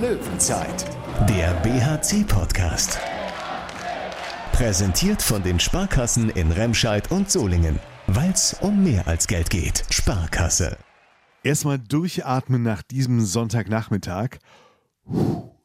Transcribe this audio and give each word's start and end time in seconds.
Löwenzeit, 0.00 0.84
der 1.26 1.54
BHC-Podcast. 1.62 2.98
Präsentiert 4.52 5.22
von 5.22 5.42
den 5.42 5.58
Sparkassen 5.58 6.28
in 6.28 6.52
Remscheid 6.52 7.10
und 7.10 7.30
Solingen. 7.30 7.78
Weil 8.06 8.30
es 8.30 8.54
um 8.60 8.84
mehr 8.84 9.08
als 9.08 9.26
Geld 9.26 9.48
geht. 9.48 9.84
Sparkasse. 9.88 10.76
Erstmal 11.42 11.78
durchatmen 11.78 12.62
nach 12.62 12.82
diesem 12.82 13.22
Sonntagnachmittag. 13.22 14.36
Puh. 15.06 15.55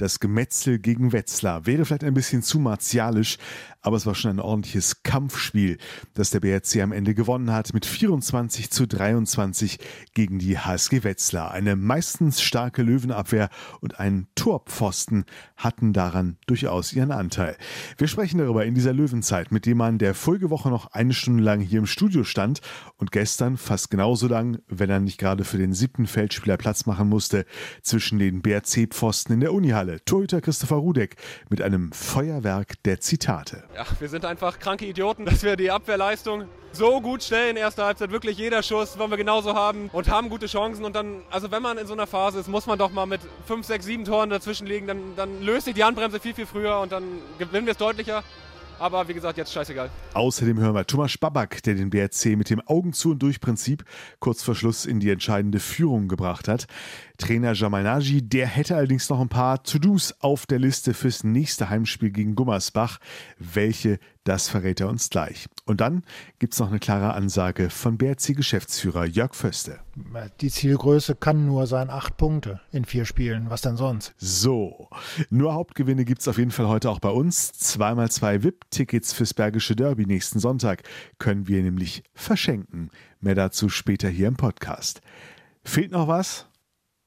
Das 0.00 0.18
Gemetzel 0.18 0.78
gegen 0.78 1.12
Wetzlar 1.12 1.66
wäre 1.66 1.84
vielleicht 1.84 2.04
ein 2.04 2.14
bisschen 2.14 2.42
zu 2.42 2.58
martialisch, 2.58 3.36
aber 3.82 3.98
es 3.98 4.06
war 4.06 4.14
schon 4.14 4.30
ein 4.30 4.40
ordentliches 4.40 5.02
Kampfspiel, 5.02 5.76
das 6.14 6.30
der 6.30 6.40
BRC 6.40 6.80
am 6.80 6.92
Ende 6.92 7.14
gewonnen 7.14 7.52
hat 7.52 7.74
mit 7.74 7.84
24 7.84 8.70
zu 8.70 8.86
23 8.86 9.78
gegen 10.14 10.38
die 10.38 10.58
HSG 10.58 11.04
Wetzlar. 11.04 11.50
Eine 11.50 11.76
meistens 11.76 12.40
starke 12.40 12.82
Löwenabwehr 12.82 13.50
und 13.82 14.00
ein 14.00 14.26
Torpfosten 14.36 15.26
hatten 15.56 15.92
daran 15.92 16.38
durchaus 16.46 16.94
ihren 16.94 17.12
Anteil. 17.12 17.58
Wir 17.98 18.08
sprechen 18.08 18.38
darüber 18.38 18.64
in 18.64 18.74
dieser 18.74 18.94
Löwenzeit, 18.94 19.52
mit 19.52 19.66
dem 19.66 19.76
man 19.76 19.98
der 19.98 20.14
Folgewoche 20.14 20.70
noch 20.70 20.92
eine 20.92 21.12
Stunde 21.12 21.42
lang 21.42 21.60
hier 21.60 21.78
im 21.78 21.86
Studio 21.86 22.24
stand 22.24 22.62
und 22.96 23.12
gestern 23.12 23.58
fast 23.58 23.90
genauso 23.90 24.28
lang, 24.28 24.60
wenn 24.66 24.88
er 24.88 25.00
nicht 25.00 25.18
gerade 25.18 25.44
für 25.44 25.58
den 25.58 25.74
siebten 25.74 26.06
Feldspieler 26.06 26.56
Platz 26.56 26.86
machen 26.86 27.10
musste, 27.10 27.44
zwischen 27.82 28.18
den 28.18 28.40
BRC-Pfosten 28.40 29.34
in 29.34 29.40
der 29.40 29.52
Unihalle 29.52 29.89
Finale. 29.90 30.04
Torhüter 30.04 30.40
Christopher 30.40 30.76
Rudek 30.76 31.16
mit 31.48 31.62
einem 31.62 31.92
Feuerwerk 31.92 32.82
der 32.84 33.00
Zitate. 33.00 33.64
Ja, 33.74 33.84
wir 33.98 34.08
sind 34.08 34.24
einfach 34.24 34.58
kranke 34.58 34.86
Idioten, 34.86 35.24
dass 35.24 35.42
wir 35.42 35.56
die 35.56 35.70
Abwehrleistung 35.70 36.44
so 36.72 37.00
gut 37.00 37.22
stellen. 37.22 37.56
Erste 37.56 37.84
Halbzeit 37.84 38.10
wirklich 38.10 38.38
jeder 38.38 38.62
Schuss 38.62 38.98
wollen 38.98 39.10
wir 39.10 39.16
genauso 39.16 39.54
haben 39.54 39.90
und 39.92 40.08
haben 40.08 40.28
gute 40.28 40.46
Chancen. 40.46 40.84
Und 40.84 40.94
dann, 40.94 41.22
also 41.30 41.50
wenn 41.50 41.62
man 41.62 41.78
in 41.78 41.86
so 41.86 41.92
einer 41.92 42.06
Phase 42.06 42.38
ist, 42.38 42.48
muss 42.48 42.66
man 42.66 42.78
doch 42.78 42.92
mal 42.92 43.06
mit 43.06 43.20
5, 43.46 43.66
6, 43.66 43.84
7 43.84 44.04
Toren 44.04 44.30
dazwischen 44.30 44.66
liegen. 44.66 44.86
Dann, 44.86 45.16
dann 45.16 45.42
löst 45.42 45.64
sich 45.64 45.74
die 45.74 45.84
Handbremse 45.84 46.20
viel, 46.20 46.34
viel 46.34 46.46
früher 46.46 46.78
und 46.80 46.92
dann 46.92 47.04
gewinnen 47.38 47.66
wir 47.66 47.72
es 47.72 47.78
deutlicher. 47.78 48.22
Aber 48.80 49.06
wie 49.08 49.12
gesagt, 49.12 49.36
jetzt 49.36 49.52
scheißegal. 49.52 49.90
Außerdem 50.14 50.58
hören 50.58 50.74
wir 50.74 50.86
Thomas 50.86 51.18
Babak, 51.18 51.62
der 51.64 51.74
den 51.74 51.90
BRC 51.90 52.36
mit 52.36 52.48
dem 52.48 52.62
Augen 52.66 52.94
zu 52.94 53.10
und 53.10 53.22
durch 53.22 53.38
Prinzip 53.38 53.84
kurz 54.20 54.42
vor 54.42 54.54
Schluss 54.54 54.86
in 54.86 55.00
die 55.00 55.10
entscheidende 55.10 55.60
Führung 55.60 56.08
gebracht 56.08 56.48
hat. 56.48 56.66
Trainer 57.18 57.52
Jamal 57.52 57.82
Naji, 57.82 58.22
der 58.26 58.46
hätte 58.46 58.76
allerdings 58.76 59.10
noch 59.10 59.20
ein 59.20 59.28
paar 59.28 59.62
To-Dos 59.62 60.14
auf 60.20 60.46
der 60.46 60.58
Liste 60.58 60.94
fürs 60.94 61.24
nächste 61.24 61.68
Heimspiel 61.68 62.10
gegen 62.10 62.34
Gummersbach. 62.34 63.00
Welche, 63.38 63.98
das 64.24 64.48
verrät 64.48 64.80
er 64.80 64.88
uns 64.88 65.08
gleich. 65.08 65.46
Und 65.64 65.80
dann 65.80 66.02
gibt 66.38 66.52
es 66.52 66.60
noch 66.60 66.68
eine 66.68 66.78
klare 66.78 67.14
Ansage 67.14 67.70
von 67.70 67.96
BRC-Geschäftsführer 67.96 69.06
Jörg 69.06 69.34
Föste. 69.34 69.80
Die 70.40 70.50
Zielgröße 70.50 71.14
kann 71.14 71.46
nur 71.46 71.66
sein 71.66 71.90
acht 71.90 72.16
Punkte 72.16 72.60
in 72.70 72.84
vier 72.84 73.04
Spielen. 73.04 73.50
Was 73.50 73.62
denn 73.62 73.76
sonst? 73.76 74.14
So, 74.18 74.88
nur 75.30 75.54
Hauptgewinne 75.54 76.04
gibt 76.04 76.20
es 76.20 76.28
auf 76.28 76.38
jeden 76.38 76.50
Fall 76.50 76.68
heute 76.68 76.90
auch 76.90 77.00
bei 77.00 77.10
uns. 77.10 77.52
Zweimal 77.52 78.10
zwei 78.10 78.42
VIP-Tickets 78.42 79.12
fürs 79.12 79.32
Bergische 79.32 79.74
Derby 79.74 80.06
nächsten 80.06 80.38
Sonntag 80.38 80.82
können 81.18 81.48
wir 81.48 81.62
nämlich 81.62 82.02
verschenken. 82.14 82.90
Mehr 83.20 83.34
dazu 83.34 83.68
später 83.68 84.08
hier 84.08 84.28
im 84.28 84.36
Podcast. 84.36 85.00
Fehlt 85.64 85.92
noch 85.92 86.08
was? 86.08 86.49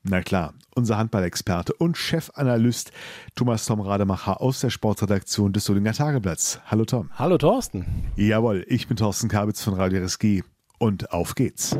Na 0.05 0.21
klar, 0.21 0.53
unser 0.75 0.97
Handballexperte 0.97 1.71
und 1.75 1.97
Chefanalyst 1.97 2.91
Thomas 3.35 3.65
Tom 3.65 3.79
Rademacher 3.79 4.41
aus 4.41 4.59
der 4.59 4.69
Sportredaktion 4.69 5.53
des 5.53 5.63
Solinger 5.63 5.93
Tageblatts. 5.93 6.59
Hallo 6.65 6.83
Tom. 6.83 7.09
Hallo 7.15 7.37
Thorsten. 7.37 7.85
Jawohl, 8.17 8.65
ich 8.67 8.89
bin 8.89 8.97
Thorsten 8.97 9.29
Kabitz 9.29 9.63
von 9.63 9.75
Radio 9.75 10.03
RSG 10.03 10.43
und 10.77 11.13
auf 11.13 11.35
geht's. 11.35 11.77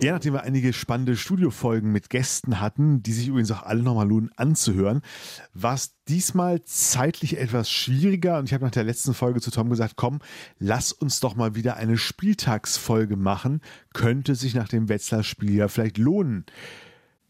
Ja, 0.00 0.12
nachdem 0.12 0.34
wir 0.34 0.42
einige 0.42 0.72
spannende 0.72 1.16
Studiofolgen 1.16 1.90
mit 1.90 2.08
Gästen 2.08 2.60
hatten, 2.60 3.02
die 3.02 3.12
sich 3.12 3.26
übrigens 3.26 3.50
auch 3.50 3.64
alle 3.64 3.82
nochmal 3.82 4.06
lohnen 4.06 4.30
anzuhören, 4.36 5.02
war 5.54 5.74
es 5.74 5.96
diesmal 6.06 6.62
zeitlich 6.62 7.36
etwas 7.36 7.68
schwieriger 7.68 8.38
und 8.38 8.44
ich 8.44 8.54
habe 8.54 8.64
nach 8.64 8.70
der 8.70 8.84
letzten 8.84 9.12
Folge 9.12 9.40
zu 9.40 9.50
Tom 9.50 9.68
gesagt, 9.70 9.94
komm, 9.96 10.20
lass 10.60 10.92
uns 10.92 11.18
doch 11.18 11.34
mal 11.34 11.56
wieder 11.56 11.76
eine 11.76 11.98
Spieltagsfolge 11.98 13.16
machen, 13.16 13.60
könnte 13.92 14.36
sich 14.36 14.54
nach 14.54 14.68
dem 14.68 14.88
Wetzlar-Spiel 14.88 15.54
ja 15.54 15.66
vielleicht 15.66 15.98
lohnen 15.98 16.46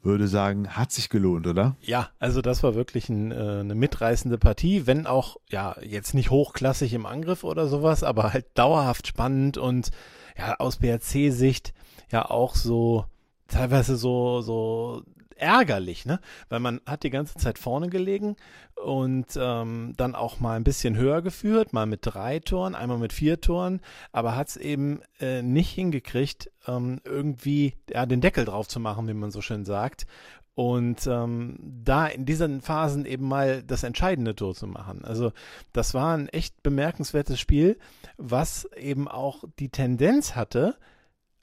würde 0.03 0.28
sagen, 0.28 0.69
hat 0.69 0.93
sich 0.93 1.09
gelohnt, 1.09 1.47
oder? 1.47 1.76
Ja, 1.81 2.10
also 2.20 2.41
das 2.41 2.62
war 2.62 2.75
wirklich 2.76 3.09
ein, 3.09 3.32
äh, 3.32 3.34
eine 3.34 3.75
mitreißende 3.75 4.38
Partie, 4.38 4.87
wenn 4.87 5.06
auch, 5.06 5.37
ja, 5.50 5.75
jetzt 5.82 6.14
nicht 6.14 6.31
hochklassig 6.31 6.94
im 6.94 7.04
Angriff 7.04 7.43
oder 7.43 7.66
sowas, 7.66 8.04
aber 8.04 8.32
halt 8.32 8.47
dauerhaft 8.54 9.09
spannend 9.09 9.59
und 9.59 9.91
ja, 10.38 10.54
aus 10.60 10.76
BRC-Sicht 10.76 11.75
ja 12.10 12.30
auch 12.30 12.54
so 12.54 13.04
teilweise 13.48 13.96
so, 13.96 14.41
so 14.41 15.02
ärgerlich, 15.38 16.04
ne? 16.04 16.20
Weil 16.48 16.60
man 16.60 16.80
hat 16.86 17.02
die 17.02 17.10
ganze 17.10 17.36
Zeit 17.36 17.58
vorne 17.58 17.88
gelegen 17.88 18.36
und 18.74 19.26
ähm, 19.41 19.94
dann 19.96 20.14
auch 20.14 20.41
mal 20.41 20.56
ein 20.56 20.64
bisschen 20.64 20.96
höher 20.96 21.22
geführt, 21.22 21.72
mal 21.72 21.86
mit 21.86 22.00
drei 22.02 22.41
Toren, 22.41 22.74
einmal 22.74 22.98
mit 22.98 23.12
vier 23.12 23.41
Toren, 23.41 23.80
aber 24.12 24.36
hat 24.36 24.48
es 24.48 24.56
eben 24.56 25.00
äh, 25.20 25.42
nicht 25.42 25.70
hingekriegt, 25.70 26.50
ähm, 26.66 27.00
irgendwie 27.04 27.74
ja, 27.88 28.06
den 28.06 28.20
Deckel 28.20 28.44
drauf 28.44 28.69
zu 28.69 28.80
machen, 28.80 29.08
wie 29.08 29.14
man 29.14 29.30
so 29.30 29.40
schön 29.40 29.64
sagt. 29.64 30.06
Und 30.54 31.06
ähm, 31.06 31.56
da 31.84 32.08
in 32.08 32.25
diesen 32.25 32.60
Phasen 32.60 33.06
eben 33.06 33.28
mal 33.28 33.62
das 33.62 33.84
entscheidende 33.84 34.34
Tor 34.34 34.56
zu 34.56 34.66
machen. 34.66 35.04
Also 35.04 35.30
das 35.72 35.94
war 35.94 36.16
ein 36.16 36.28
echt 36.28 36.64
bemerkenswertes 36.64 37.38
Spiel, 37.38 37.78
was 38.16 38.69
eben 38.76 39.06
auch 39.06 39.44
die 39.60 39.69
Tendenz 39.69 40.34
hatte, 40.34 40.76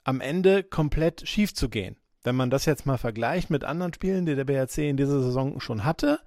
am 0.06 0.20
Ende 0.20 0.62
komplett 0.62 1.28
schief 1.28 1.52
zu 1.52 1.68
gehen. 1.68 1.96
Wenn 2.22 2.36
man 2.36 2.48
das 2.48 2.64
jetzt 2.64 2.86
mal 2.86 2.96
vergleicht 2.96 3.50
mit 3.50 3.64
anderen 3.64 3.92
Spielen, 3.92 4.24
die 4.24 4.36
der 4.36 4.44
BRC 4.44 4.78
in 4.78 4.96
dieser 4.96 5.20
Saison 5.20 5.58
schon 5.60 5.84
hatte, 5.84 6.20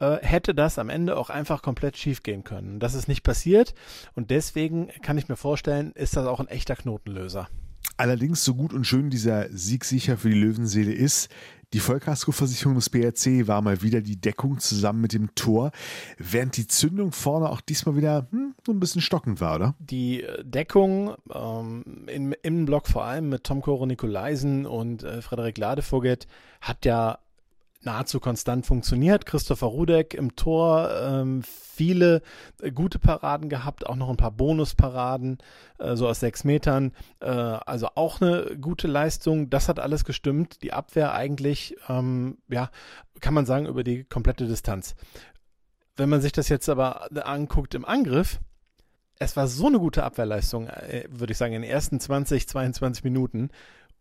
äh, 0.00 0.16
hätte 0.22 0.56
das 0.56 0.78
am 0.78 0.88
Ende 0.88 1.16
auch 1.16 1.30
einfach 1.30 1.62
komplett 1.62 1.96
schief 1.96 2.24
gehen 2.24 2.42
können. 2.42 2.80
Das 2.80 2.94
ist 2.94 3.06
nicht 3.06 3.22
passiert 3.22 3.74
und 4.14 4.30
deswegen 4.30 4.88
kann 5.02 5.18
ich 5.18 5.28
mir 5.28 5.36
vorstellen, 5.36 5.92
ist 5.92 6.16
das 6.16 6.26
auch 6.26 6.40
ein 6.40 6.48
echter 6.48 6.74
Knotenlöser. 6.74 7.48
Allerdings, 7.96 8.44
so 8.44 8.54
gut 8.54 8.72
und 8.72 8.86
schön 8.86 9.10
dieser 9.10 9.48
Sieg 9.50 9.84
sicher 9.84 10.16
für 10.16 10.28
die 10.28 10.40
Löwenseele 10.40 10.92
ist, 10.92 11.28
die 11.72 11.80
Vollkaskoversicherung 11.80 12.74
des 12.74 12.90
BRC 12.90 13.46
war 13.48 13.62
mal 13.62 13.82
wieder 13.82 14.00
die 14.00 14.20
Deckung 14.20 14.58
zusammen 14.58 15.00
mit 15.00 15.12
dem 15.12 15.34
Tor, 15.34 15.72
während 16.18 16.56
die 16.56 16.66
Zündung 16.66 17.12
vorne 17.12 17.48
auch 17.48 17.60
diesmal 17.60 17.96
wieder 17.96 18.26
hm, 18.30 18.54
so 18.64 18.72
ein 18.72 18.80
bisschen 18.80 19.00
stockend 19.00 19.40
war, 19.40 19.56
oder? 19.56 19.74
Die 19.78 20.22
äh, 20.22 20.44
Deckung 20.44 21.14
ähm, 21.32 22.06
im 22.06 22.34
Innenblock 22.42 22.88
vor 22.88 23.04
allem 23.04 23.28
mit 23.28 23.44
Tom 23.44 23.62
Koro 23.62 23.86
Nikolaisen 23.86 24.66
und 24.66 25.02
äh, 25.02 25.22
Frederik 25.22 25.58
Ladevogel 25.58 26.18
hat 26.60 26.84
ja 26.84 27.18
nahezu 27.84 28.20
konstant 28.20 28.66
funktioniert. 28.66 29.26
Christopher 29.26 29.66
Rudek 29.66 30.14
im 30.14 30.36
Tor, 30.36 30.90
ähm, 31.00 31.42
viele 31.42 32.22
äh, 32.60 32.70
gute 32.70 32.98
Paraden 32.98 33.48
gehabt, 33.48 33.86
auch 33.86 33.96
noch 33.96 34.08
ein 34.08 34.16
paar 34.16 34.30
Bonusparaden, 34.30 35.38
äh, 35.78 35.96
so 35.96 36.08
aus 36.08 36.20
sechs 36.20 36.44
Metern. 36.44 36.92
Äh, 37.20 37.26
also 37.26 37.88
auch 37.94 38.20
eine 38.20 38.56
gute 38.60 38.88
Leistung. 38.88 39.50
Das 39.50 39.68
hat 39.68 39.80
alles 39.80 40.04
gestimmt. 40.04 40.62
Die 40.62 40.72
Abwehr 40.72 41.12
eigentlich, 41.12 41.76
ähm, 41.88 42.38
ja, 42.48 42.70
kann 43.20 43.34
man 43.34 43.46
sagen, 43.46 43.66
über 43.66 43.84
die 43.84 44.04
komplette 44.04 44.46
Distanz. 44.46 44.94
Wenn 45.96 46.08
man 46.08 46.20
sich 46.20 46.32
das 46.32 46.48
jetzt 46.48 46.68
aber 46.68 47.08
anguckt 47.26 47.74
im 47.74 47.84
Angriff, 47.84 48.40
es 49.18 49.36
war 49.36 49.46
so 49.46 49.66
eine 49.66 49.78
gute 49.78 50.04
Abwehrleistung, 50.04 50.68
äh, 50.68 51.04
würde 51.08 51.32
ich 51.32 51.38
sagen, 51.38 51.52
in 51.52 51.62
den 51.62 51.70
ersten 51.70 52.00
20, 52.00 52.48
22 52.48 53.04
Minuten. 53.04 53.50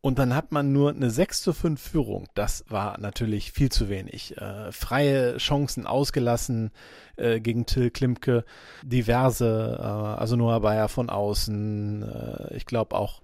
Und 0.01 0.17
dann 0.17 0.35
hat 0.35 0.51
man 0.51 0.73
nur 0.73 0.89
eine 0.89 1.11
6 1.11 1.43
zu 1.43 1.53
5 1.53 1.79
Führung. 1.79 2.27
Das 2.33 2.65
war 2.67 2.99
natürlich 2.99 3.51
viel 3.51 3.69
zu 3.69 3.87
wenig. 3.87 4.35
Äh, 4.37 4.71
freie 4.71 5.37
Chancen 5.37 5.85
ausgelassen 5.85 6.71
äh, 7.17 7.39
gegen 7.39 7.67
Till 7.67 7.91
Klimke. 7.91 8.43
Diverse, 8.81 9.77
äh, 9.79 9.83
also 9.83 10.35
Noah 10.35 10.61
Bayer 10.61 10.89
von 10.89 11.11
außen. 11.11 12.01
Äh, 12.01 12.55
ich 12.55 12.65
glaube 12.65 12.95
auch 12.95 13.21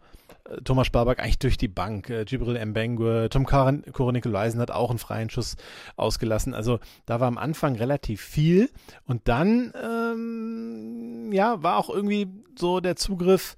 Thomas 0.63 0.87
Sparback 0.87 1.19
eigentlich 1.19 1.39
durch 1.39 1.57
die 1.57 1.67
Bank. 1.67 2.09
Äh, 2.09 2.25
Gibril 2.25 2.63
Mbengue, 2.65 3.29
Tom 3.29 3.45
Kore-Nikolaisen 3.45 4.59
hat 4.59 4.71
auch 4.71 4.89
einen 4.89 4.99
freien 4.99 5.29
Schuss 5.29 5.55
ausgelassen. 5.95 6.53
Also 6.53 6.79
da 7.05 7.19
war 7.19 7.27
am 7.27 7.37
Anfang 7.37 7.75
relativ 7.75 8.21
viel. 8.21 8.69
Und 9.05 9.27
dann, 9.27 9.73
ähm, 9.81 11.31
ja, 11.31 11.61
war 11.63 11.77
auch 11.77 11.89
irgendwie 11.89 12.27
so 12.57 12.79
der 12.79 12.95
Zugriff 12.95 13.55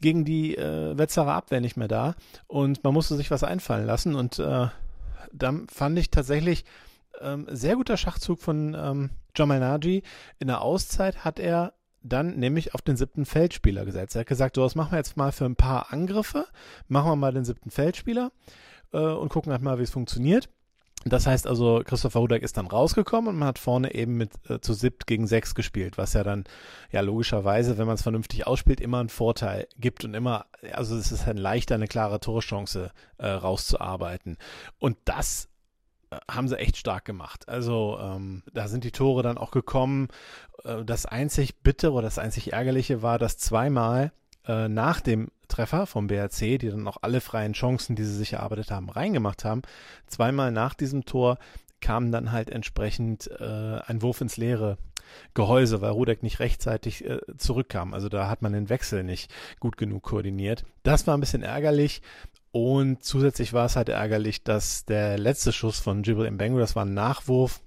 gegen 0.00 0.24
die 0.24 0.56
äh, 0.56 0.96
Wetzerer 0.96 1.34
Abwehr 1.34 1.60
nicht 1.60 1.76
mehr 1.76 1.88
da. 1.88 2.14
Und 2.46 2.84
man 2.84 2.94
musste 2.94 3.16
sich 3.16 3.30
was 3.30 3.44
einfallen 3.44 3.86
lassen. 3.86 4.14
Und 4.14 4.38
äh, 4.38 4.66
dann 5.32 5.68
fand 5.68 5.98
ich 5.98 6.10
tatsächlich 6.10 6.64
ähm, 7.20 7.46
sehr 7.50 7.76
guter 7.76 7.96
Schachzug 7.96 8.40
von 8.40 8.74
ähm, 8.78 9.10
Jamal 9.36 9.60
Naji. 9.60 10.02
In 10.38 10.48
der 10.48 10.60
Auszeit 10.60 11.24
hat 11.24 11.38
er 11.38 11.72
dann 12.02 12.36
nämlich 12.38 12.74
auf 12.74 12.82
den 12.82 12.96
siebten 12.96 13.24
Feldspieler 13.24 13.84
gesetzt. 13.84 14.16
Er 14.16 14.20
hat 14.20 14.26
gesagt, 14.26 14.56
so, 14.56 14.62
was 14.62 14.74
machen 14.74 14.92
wir 14.92 14.98
jetzt 14.98 15.16
mal 15.16 15.32
für 15.32 15.44
ein 15.44 15.56
paar 15.56 15.92
Angriffe, 15.92 16.46
machen 16.88 17.10
wir 17.10 17.16
mal 17.16 17.32
den 17.32 17.44
siebten 17.44 17.70
Feldspieler 17.70 18.32
äh, 18.92 18.98
und 18.98 19.28
gucken 19.28 19.52
halt 19.52 19.62
mal, 19.62 19.78
wie 19.78 19.84
es 19.84 19.90
funktioniert. 19.90 20.48
Das 21.04 21.26
heißt 21.26 21.48
also, 21.48 21.82
Christopher 21.84 22.20
Hudak 22.20 22.42
ist 22.42 22.56
dann 22.56 22.66
rausgekommen 22.66 23.30
und 23.30 23.38
man 23.38 23.48
hat 23.48 23.58
vorne 23.58 23.94
eben 23.94 24.16
mit 24.16 24.30
äh, 24.48 24.60
zu 24.60 24.72
siebt 24.72 25.06
gegen 25.06 25.26
sechs 25.26 25.54
gespielt, 25.54 25.98
was 25.98 26.12
ja 26.12 26.22
dann 26.22 26.44
ja 26.92 27.00
logischerweise, 27.00 27.76
wenn 27.76 27.86
man 27.86 27.96
es 27.96 28.02
vernünftig 28.02 28.46
ausspielt, 28.46 28.80
immer 28.80 29.00
einen 29.00 29.08
Vorteil 29.08 29.66
gibt 29.78 30.04
und 30.04 30.14
immer, 30.14 30.46
also 30.72 30.96
es 30.96 31.10
ist 31.10 31.26
dann 31.26 31.38
leichter, 31.38 31.74
eine 31.74 31.88
klare 31.88 32.20
Torchance 32.20 32.92
äh, 33.18 33.26
rauszuarbeiten. 33.26 34.38
Und 34.78 34.96
das 35.04 35.48
haben 36.30 36.48
sie 36.48 36.58
echt 36.58 36.76
stark 36.76 37.04
gemacht. 37.04 37.48
Also 37.48 37.98
ähm, 38.00 38.42
da 38.52 38.68
sind 38.68 38.84
die 38.84 38.92
Tore 38.92 39.22
dann 39.22 39.38
auch 39.38 39.50
gekommen. 39.50 40.08
Äh, 40.64 40.84
das 40.84 41.06
einzig 41.06 41.62
Bittere 41.62 41.92
oder 41.92 42.02
das 42.02 42.18
einzig 42.18 42.52
Ärgerliche 42.52 43.02
war, 43.02 43.18
dass 43.18 43.38
zweimal 43.38 44.12
äh, 44.46 44.68
nach 44.68 45.00
dem 45.00 45.30
Treffer 45.48 45.86
vom 45.86 46.06
BRC, 46.06 46.58
die 46.58 46.70
dann 46.70 46.88
auch 46.88 46.98
alle 47.02 47.20
freien 47.20 47.52
Chancen, 47.52 47.94
die 47.96 48.04
sie 48.04 48.16
sich 48.16 48.34
erarbeitet 48.34 48.70
haben, 48.70 48.90
reingemacht 48.90 49.44
haben, 49.44 49.62
zweimal 50.06 50.50
nach 50.50 50.74
diesem 50.74 51.04
Tor 51.04 51.38
kam 51.80 52.12
dann 52.12 52.32
halt 52.32 52.48
entsprechend 52.48 53.30
äh, 53.40 53.80
ein 53.86 54.02
Wurf 54.02 54.20
ins 54.20 54.36
Leere 54.36 54.78
Gehäuse, 55.34 55.80
weil 55.80 55.90
Rudek 55.90 56.22
nicht 56.22 56.40
rechtzeitig 56.40 57.04
äh, 57.04 57.18
zurückkam. 57.36 57.92
Also 57.92 58.08
da 58.08 58.28
hat 58.28 58.40
man 58.40 58.52
den 58.52 58.68
Wechsel 58.68 59.02
nicht 59.02 59.30
gut 59.60 59.76
genug 59.76 60.02
koordiniert. 60.04 60.64
Das 60.82 61.06
war 61.06 61.16
ein 61.16 61.20
bisschen 61.20 61.42
ärgerlich. 61.42 62.00
Und 62.52 63.02
zusätzlich 63.02 63.54
war 63.54 63.64
es 63.64 63.76
halt 63.76 63.88
ärgerlich, 63.88 64.44
dass 64.44 64.84
der 64.84 65.18
letzte 65.18 65.52
Schuss 65.52 65.80
von 65.80 66.02
Jibril 66.02 66.30
Mbengu, 66.30 66.58
das 66.58 66.76
war 66.76 66.84
ein 66.84 66.94
Nachwurf. 66.94 67.62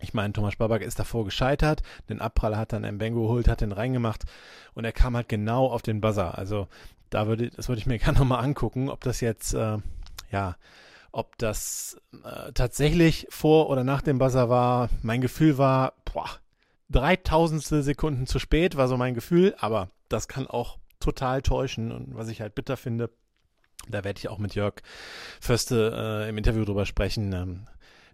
Ich 0.00 0.14
meine, 0.14 0.32
Thomas 0.32 0.56
Babak 0.56 0.80
ist 0.80 0.98
davor 0.98 1.26
gescheitert. 1.26 1.82
Den 2.08 2.22
Abpraller 2.22 2.56
hat 2.56 2.72
dann 2.72 2.90
Mbengu 2.94 3.22
geholt, 3.22 3.48
hat 3.48 3.60
den 3.60 3.72
reingemacht 3.72 4.24
und 4.72 4.86
er 4.86 4.92
kam 4.92 5.14
halt 5.14 5.28
genau 5.28 5.66
auf 5.66 5.82
den 5.82 6.00
Buzzer. 6.00 6.38
Also 6.38 6.68
da 7.10 7.26
würde, 7.26 7.50
das 7.50 7.68
würde 7.68 7.80
ich 7.80 7.86
mir 7.86 7.98
gerne 8.00 8.18
nochmal 8.18 8.42
angucken, 8.42 8.88
ob 8.88 9.02
das 9.04 9.20
jetzt, 9.20 9.52
äh, 9.52 9.76
ja, 10.32 10.56
ob 11.12 11.36
das 11.36 12.00
äh, 12.24 12.52
tatsächlich 12.52 13.26
vor 13.28 13.68
oder 13.68 13.84
nach 13.84 14.00
dem 14.00 14.18
Buzzer 14.18 14.48
war. 14.48 14.88
Mein 15.02 15.20
Gefühl 15.20 15.58
war, 15.58 15.92
boah, 16.06 16.30
dreitausendstel 16.88 17.82
Sekunden 17.82 18.26
zu 18.26 18.38
spät, 18.38 18.76
war 18.76 18.88
so 18.88 18.96
mein 18.96 19.14
Gefühl, 19.14 19.54
aber 19.58 19.90
das 20.08 20.28
kann 20.28 20.46
auch 20.46 20.78
total 20.98 21.42
täuschen 21.42 21.92
und 21.92 22.14
was 22.14 22.28
ich 22.28 22.40
halt 22.40 22.54
bitter 22.54 22.78
finde, 22.78 23.10
da 23.88 24.04
werde 24.04 24.18
ich 24.18 24.28
auch 24.28 24.38
mit 24.38 24.54
Jörg 24.54 24.74
Förste 25.40 26.24
äh, 26.24 26.28
im 26.28 26.38
Interview 26.38 26.64
drüber 26.64 26.86
sprechen. 26.86 27.32
Ähm, 27.32 27.66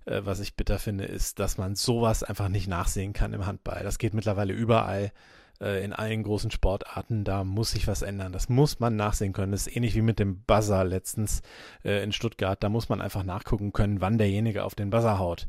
äh, 0.06 0.22
was 0.24 0.40
ich 0.40 0.54
bitter 0.54 0.78
finde, 0.78 1.04
ist, 1.04 1.38
dass 1.38 1.58
man 1.58 1.74
sowas 1.74 2.22
einfach 2.22 2.48
nicht 2.48 2.68
nachsehen 2.68 3.12
kann 3.12 3.32
im 3.32 3.46
Handball. 3.46 3.82
Das 3.82 3.98
geht 3.98 4.14
mittlerweile 4.14 4.52
überall 4.52 5.12
äh, 5.60 5.84
in 5.84 5.92
allen 5.92 6.22
großen 6.22 6.50
Sportarten. 6.50 7.24
Da 7.24 7.44
muss 7.44 7.72
sich 7.72 7.86
was 7.86 8.02
ändern. 8.02 8.32
Das 8.32 8.48
muss 8.48 8.80
man 8.80 8.96
nachsehen 8.96 9.32
können. 9.32 9.52
Das 9.52 9.66
ist 9.66 9.76
ähnlich 9.76 9.94
wie 9.94 10.02
mit 10.02 10.18
dem 10.18 10.42
Buzzer 10.42 10.84
letztens 10.84 11.42
äh, 11.84 12.02
in 12.02 12.12
Stuttgart. 12.12 12.62
Da 12.62 12.68
muss 12.68 12.88
man 12.88 13.00
einfach 13.00 13.24
nachgucken 13.24 13.72
können, 13.72 14.00
wann 14.00 14.18
derjenige 14.18 14.64
auf 14.64 14.74
den 14.74 14.90
Buzzer 14.90 15.18
haut 15.18 15.46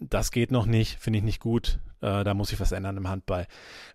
das 0.00 0.30
geht 0.30 0.50
noch 0.50 0.66
nicht, 0.66 0.98
finde 0.98 1.18
ich 1.18 1.24
nicht 1.24 1.40
gut. 1.40 1.78
Äh, 2.00 2.24
da 2.24 2.34
muss 2.34 2.48
sich 2.48 2.60
was 2.60 2.72
ändern 2.72 2.96
im 2.96 3.08
Handball. 3.08 3.46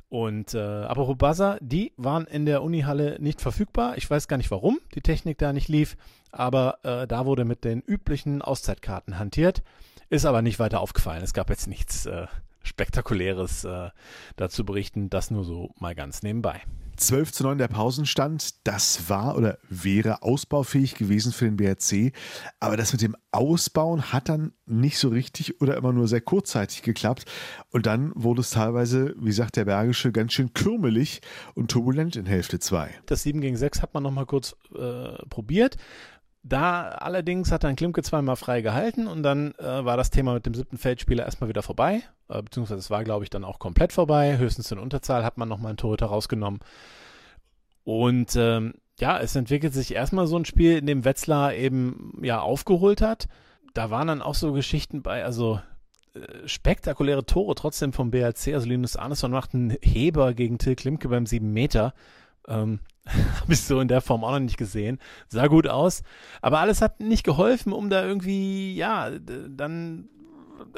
Und 0.09 0.53
äh, 0.53 0.59
apropos 0.59 1.17
Buzzer, 1.17 1.57
die 1.61 1.93
waren 1.97 2.25
in 2.25 2.45
der 2.45 2.61
Unihalle 2.61 3.17
nicht 3.19 3.41
verfügbar. 3.41 3.97
Ich 3.97 4.09
weiß 4.09 4.27
gar 4.27 4.37
nicht 4.37 4.51
warum 4.51 4.79
die 4.93 5.01
Technik 5.01 5.37
da 5.37 5.53
nicht 5.53 5.69
lief, 5.69 5.95
aber 6.31 6.79
äh, 6.83 7.07
da 7.07 7.25
wurde 7.25 7.45
mit 7.45 7.63
den 7.63 7.81
üblichen 7.81 8.41
Auszeitkarten 8.41 9.17
hantiert. 9.19 9.63
Ist 10.09 10.25
aber 10.25 10.41
nicht 10.41 10.59
weiter 10.59 10.81
aufgefallen. 10.81 11.23
Es 11.23 11.33
gab 11.33 11.49
jetzt 11.49 11.67
nichts 11.67 12.05
äh, 12.05 12.27
Spektakuläres 12.63 13.63
äh, 13.65 13.89
dazu 14.35 14.65
berichten. 14.65 15.09
Das 15.09 15.31
nur 15.31 15.43
so 15.43 15.73
mal 15.79 15.95
ganz 15.95 16.23
nebenbei. 16.23 16.61
12 16.95 17.31
zu 17.31 17.43
9 17.43 17.57
der 17.57 17.67
Pausenstand, 17.67 18.67
das 18.67 19.09
war 19.09 19.35
oder 19.35 19.57
wäre 19.67 20.21
ausbaufähig 20.21 20.95
gewesen 20.95 21.31
für 21.31 21.45
den 21.45 21.57
BRC. 21.57 22.13
Aber 22.59 22.77
das 22.77 22.91
mit 22.93 23.01
dem 23.01 23.15
Ausbauen 23.31 24.13
hat 24.13 24.29
dann 24.29 24.53
nicht 24.65 24.99
so 24.99 25.09
richtig 25.09 25.59
oder 25.61 25.75
immer 25.75 25.91
nur 25.91 26.07
sehr 26.07 26.21
kurzzeitig 26.21 26.83
geklappt. 26.83 27.25
Und 27.71 27.85
dann 27.85 28.11
wurde 28.15 28.41
es 28.41 28.51
teilweise, 28.51 29.15
wie 29.17 29.31
sagt 29.31 29.55
der 29.55 29.65
Bergische, 29.65 30.11
ganz 30.11 30.33
schön 30.33 30.53
kürmelig 30.53 31.21
und 31.55 31.71
turbulent 31.71 32.15
in 32.15 32.25
Hälfte 32.25 32.59
2. 32.59 32.89
Das 33.07 33.23
7 33.23 33.41
gegen 33.41 33.57
6 33.57 33.81
hat 33.81 33.93
man 33.93 34.03
nochmal 34.03 34.25
kurz 34.25 34.55
äh, 34.75 35.25
probiert. 35.29 35.77
Da 36.45 36.89
allerdings 36.89 37.53
hat 37.53 37.63
dann 37.63 37.77
Klimke 37.77 38.03
zweimal 38.03 38.35
frei 38.35 38.61
gehalten 38.61 39.07
und 39.07 39.23
dann 39.23 39.53
äh, 39.59 39.85
war 39.85 39.95
das 39.95 40.09
Thema 40.09 40.33
mit 40.33 40.45
dem 40.45 40.53
siebten 40.53 40.77
Feldspieler 40.77 41.23
erstmal 41.23 41.49
wieder 41.49 41.63
vorbei. 41.63 42.01
Äh, 42.27 42.41
beziehungsweise 42.41 42.79
es 42.79 42.89
war, 42.89 43.05
glaube 43.05 43.23
ich, 43.23 43.29
dann 43.29 43.45
auch 43.45 43.59
komplett 43.59 43.93
vorbei. 43.93 44.37
Höchstens 44.37 44.69
in 44.69 44.77
Unterzahl 44.77 45.23
hat 45.23 45.37
man 45.37 45.47
nochmal 45.47 45.69
einen 45.69 45.77
Torhüter 45.77 46.07
rausgenommen. 46.07 46.59
Und 47.85 48.35
ähm, 48.35 48.73
ja, 48.99 49.19
es 49.19 49.37
entwickelt 49.37 49.73
sich 49.73 49.93
erstmal 49.93 50.27
so 50.27 50.37
ein 50.37 50.43
Spiel, 50.43 50.77
in 50.77 50.85
dem 50.85 51.05
Wetzlar 51.05 51.53
eben 51.55 52.19
ja 52.21 52.41
aufgeholt 52.41 53.01
hat. 53.01 53.27
Da 53.73 53.89
waren 53.89 54.07
dann 54.07 54.21
auch 54.21 54.35
so 54.35 54.51
Geschichten 54.51 55.01
bei, 55.01 55.23
also 55.23 55.61
äh, 56.13 56.45
spektakuläre 56.45 57.25
Tore 57.25 57.55
trotzdem 57.55 57.93
vom 57.93 58.11
BRC. 58.11 58.49
Also 58.53 58.67
Linus 58.67 58.97
Arneson 58.97 59.31
macht 59.31 59.53
einen 59.53 59.77
Heber 59.81 60.33
gegen 60.33 60.57
Till 60.57 60.75
Klimke 60.75 61.07
beim 61.07 61.25
7 61.25 61.51
Meter. 61.51 61.93
Ähm, 62.49 62.81
Habe 63.41 63.53
ich 63.53 63.61
so 63.61 63.79
in 63.79 63.87
der 63.87 64.01
Form 64.01 64.23
auch 64.23 64.31
noch 64.31 64.39
nicht 64.39 64.57
gesehen. 64.57 64.99
Sah 65.27 65.47
gut 65.47 65.67
aus. 65.67 66.03
Aber 66.41 66.59
alles 66.59 66.81
hat 66.81 66.99
nicht 66.99 67.23
geholfen, 67.23 67.73
um 67.73 67.89
da 67.89 68.05
irgendwie, 68.05 68.75
ja, 68.75 69.11
dann 69.19 70.09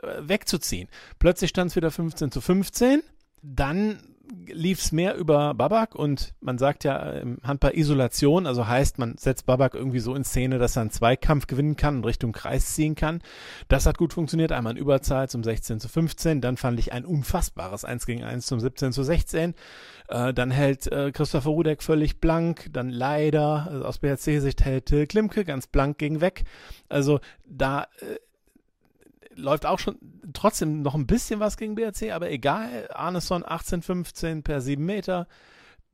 äh, 0.02 0.28
wegzuziehen. 0.28 0.90
Plötzlich 1.20 1.50
stand 1.50 1.72
es 1.72 1.76
wieder 1.76 1.92
15 1.92 2.32
zu 2.32 2.42
15. 2.42 3.04
Dann 3.42 4.15
lief 4.48 4.80
es 4.80 4.92
mehr 4.92 5.16
über 5.16 5.54
Babak 5.54 5.96
und 5.96 6.34
man 6.40 6.58
sagt 6.58 6.84
ja 6.84 6.98
im 7.12 7.38
Handball 7.44 7.76
Isolation, 7.76 8.48
also 8.48 8.68
heißt, 8.68 8.98
man 8.98 9.18
setzt 9.18 9.46
Babak 9.46 9.76
irgendwie 9.76 10.00
so 10.00 10.16
in 10.16 10.24
Szene, 10.24 10.58
dass 10.58 10.76
er 10.76 10.82
einen 10.82 10.92
Zweikampf 10.92 11.48
gewinnen 11.48 11.76
kann 11.76 11.98
und 11.98 12.06
Richtung 12.06 12.32
Kreis 12.32 12.74
ziehen 12.74 12.96
kann. 12.96 13.22
Das 13.68 13.86
hat 13.86 13.98
gut 13.98 14.14
funktioniert, 14.14 14.52
einmal 14.52 14.74
in 14.74 14.78
Überzahl 14.78 15.30
zum 15.30 15.44
16 15.44 15.80
zu 15.80 15.90
15, 15.90 16.42
dann 16.42 16.58
fand 16.58 16.80
ich 16.80 16.94
ein 16.94 17.06
unfassbares 17.06 17.86
1 17.86 18.06
gegen 18.06 18.24
1 18.24 18.46
zum 18.46 18.60
17 18.60 18.92
zu 18.92 19.04
16. 19.04 19.54
Äh, 20.08 20.34
dann 20.34 20.52
hält 20.52 20.92
äh, 20.92 21.12
Christopher 21.12 21.50
Rudek 21.50 21.82
völlig 21.82 22.20
blank, 22.20 22.70
dann 22.72 22.90
leider, 22.90 23.68
also 23.70 23.86
aus 23.86 23.98
BHC-Sicht 24.00 24.64
hält 24.64 24.86
Till 24.88 25.08
Klimke 25.08 25.46
ganz 25.46 25.68
blank 25.68 25.98
gegen 25.98 26.22
weg. 26.22 26.44
Also 26.90 27.20
da 27.46 27.88
äh, 28.00 28.18
läuft 29.36 29.66
auch 29.66 29.80
schon 29.80 29.98
trotzdem 30.34 30.82
noch 30.82 30.96
ein 30.96 31.08
bisschen 31.08 31.40
was 31.40 31.58
gegen 31.58 31.76
BRC, 31.76 32.12
aber 32.12 32.32
egal. 32.32 32.90
Arneson 32.94 33.44
18-15 33.44 34.42
per 34.44 34.62
7 34.62 34.84
Meter. 34.84 35.28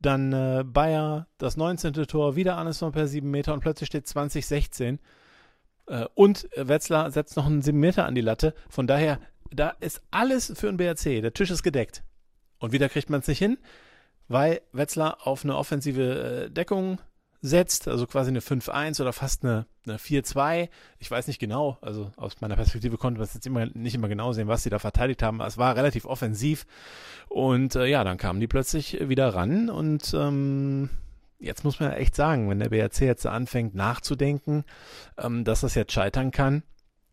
Dann 0.00 0.32
äh, 0.32 0.64
Bayer, 0.66 1.28
das 1.38 1.56
19. 1.56 1.92
Tor, 1.92 2.34
wieder 2.34 2.56
Arneson 2.56 2.92
per 2.92 3.06
7 3.06 3.30
Meter 3.30 3.52
und 3.54 3.60
plötzlich 3.60 3.86
steht 3.86 4.06
20-16. 4.06 4.98
Äh, 5.86 6.06
und 6.14 6.48
Wetzlar 6.56 7.10
setzt 7.10 7.36
noch 7.36 7.46
einen 7.46 7.62
7 7.62 7.78
Meter 7.78 8.06
an 8.06 8.14
die 8.14 8.20
Latte. 8.20 8.54
Von 8.68 8.86
daher, 8.86 9.20
da 9.50 9.70
ist 9.80 10.02
alles 10.10 10.52
für 10.56 10.66
den 10.66 10.76
BRC. 10.76 11.22
Der 11.22 11.32
Tisch 11.32 11.50
ist 11.50 11.62
gedeckt. 11.62 12.02
Und 12.58 12.72
wieder 12.72 12.88
kriegt 12.88 13.10
man 13.10 13.20
es 13.20 13.28
nicht 13.28 13.38
hin, 13.38 13.58
weil 14.28 14.60
Wetzlar 14.72 15.26
auf 15.26 15.44
eine 15.44 15.56
offensive 15.56 16.46
äh, 16.46 16.50
Deckung 16.50 16.98
setzt, 17.42 17.88
also 17.88 18.06
quasi 18.06 18.30
eine 18.30 18.40
5-1 18.40 19.00
oder 19.00 19.12
fast 19.12 19.44
eine, 19.44 19.66
eine 19.84 19.98
4-2. 19.98 20.68
Ich 21.00 21.10
weiß 21.10 21.26
nicht 21.26 21.40
genau, 21.40 21.76
also 21.80 22.12
aus 22.16 22.40
meiner 22.40 22.54
Perspektive 22.54 22.96
konnte 22.96 23.18
man 23.18 23.26
es 23.26 23.34
jetzt 23.34 23.46
immer, 23.46 23.66
nicht 23.66 23.94
immer 23.94 24.08
genau 24.08 24.32
sehen, 24.32 24.46
was 24.46 24.62
sie 24.62 24.70
da 24.70 24.78
verteidigt 24.78 25.22
haben. 25.22 25.40
Es 25.40 25.58
war 25.58 25.74
relativ 25.76 26.06
offensiv 26.06 26.66
und 27.28 27.74
äh, 27.74 27.86
ja, 27.86 28.04
dann 28.04 28.16
kamen 28.16 28.38
die 28.38 28.46
plötzlich 28.46 29.08
wieder 29.08 29.34
ran 29.34 29.68
und 29.70 30.14
ähm, 30.14 30.88
jetzt 31.40 31.64
muss 31.64 31.80
man 31.80 31.92
echt 31.92 32.14
sagen, 32.14 32.48
wenn 32.48 32.60
der 32.60 32.68
BRC 32.68 33.00
jetzt 33.00 33.26
anfängt 33.26 33.74
nachzudenken, 33.74 34.64
ähm, 35.18 35.42
dass 35.42 35.62
das 35.62 35.74
jetzt 35.74 35.92
scheitern 35.92 36.30
kann, 36.30 36.62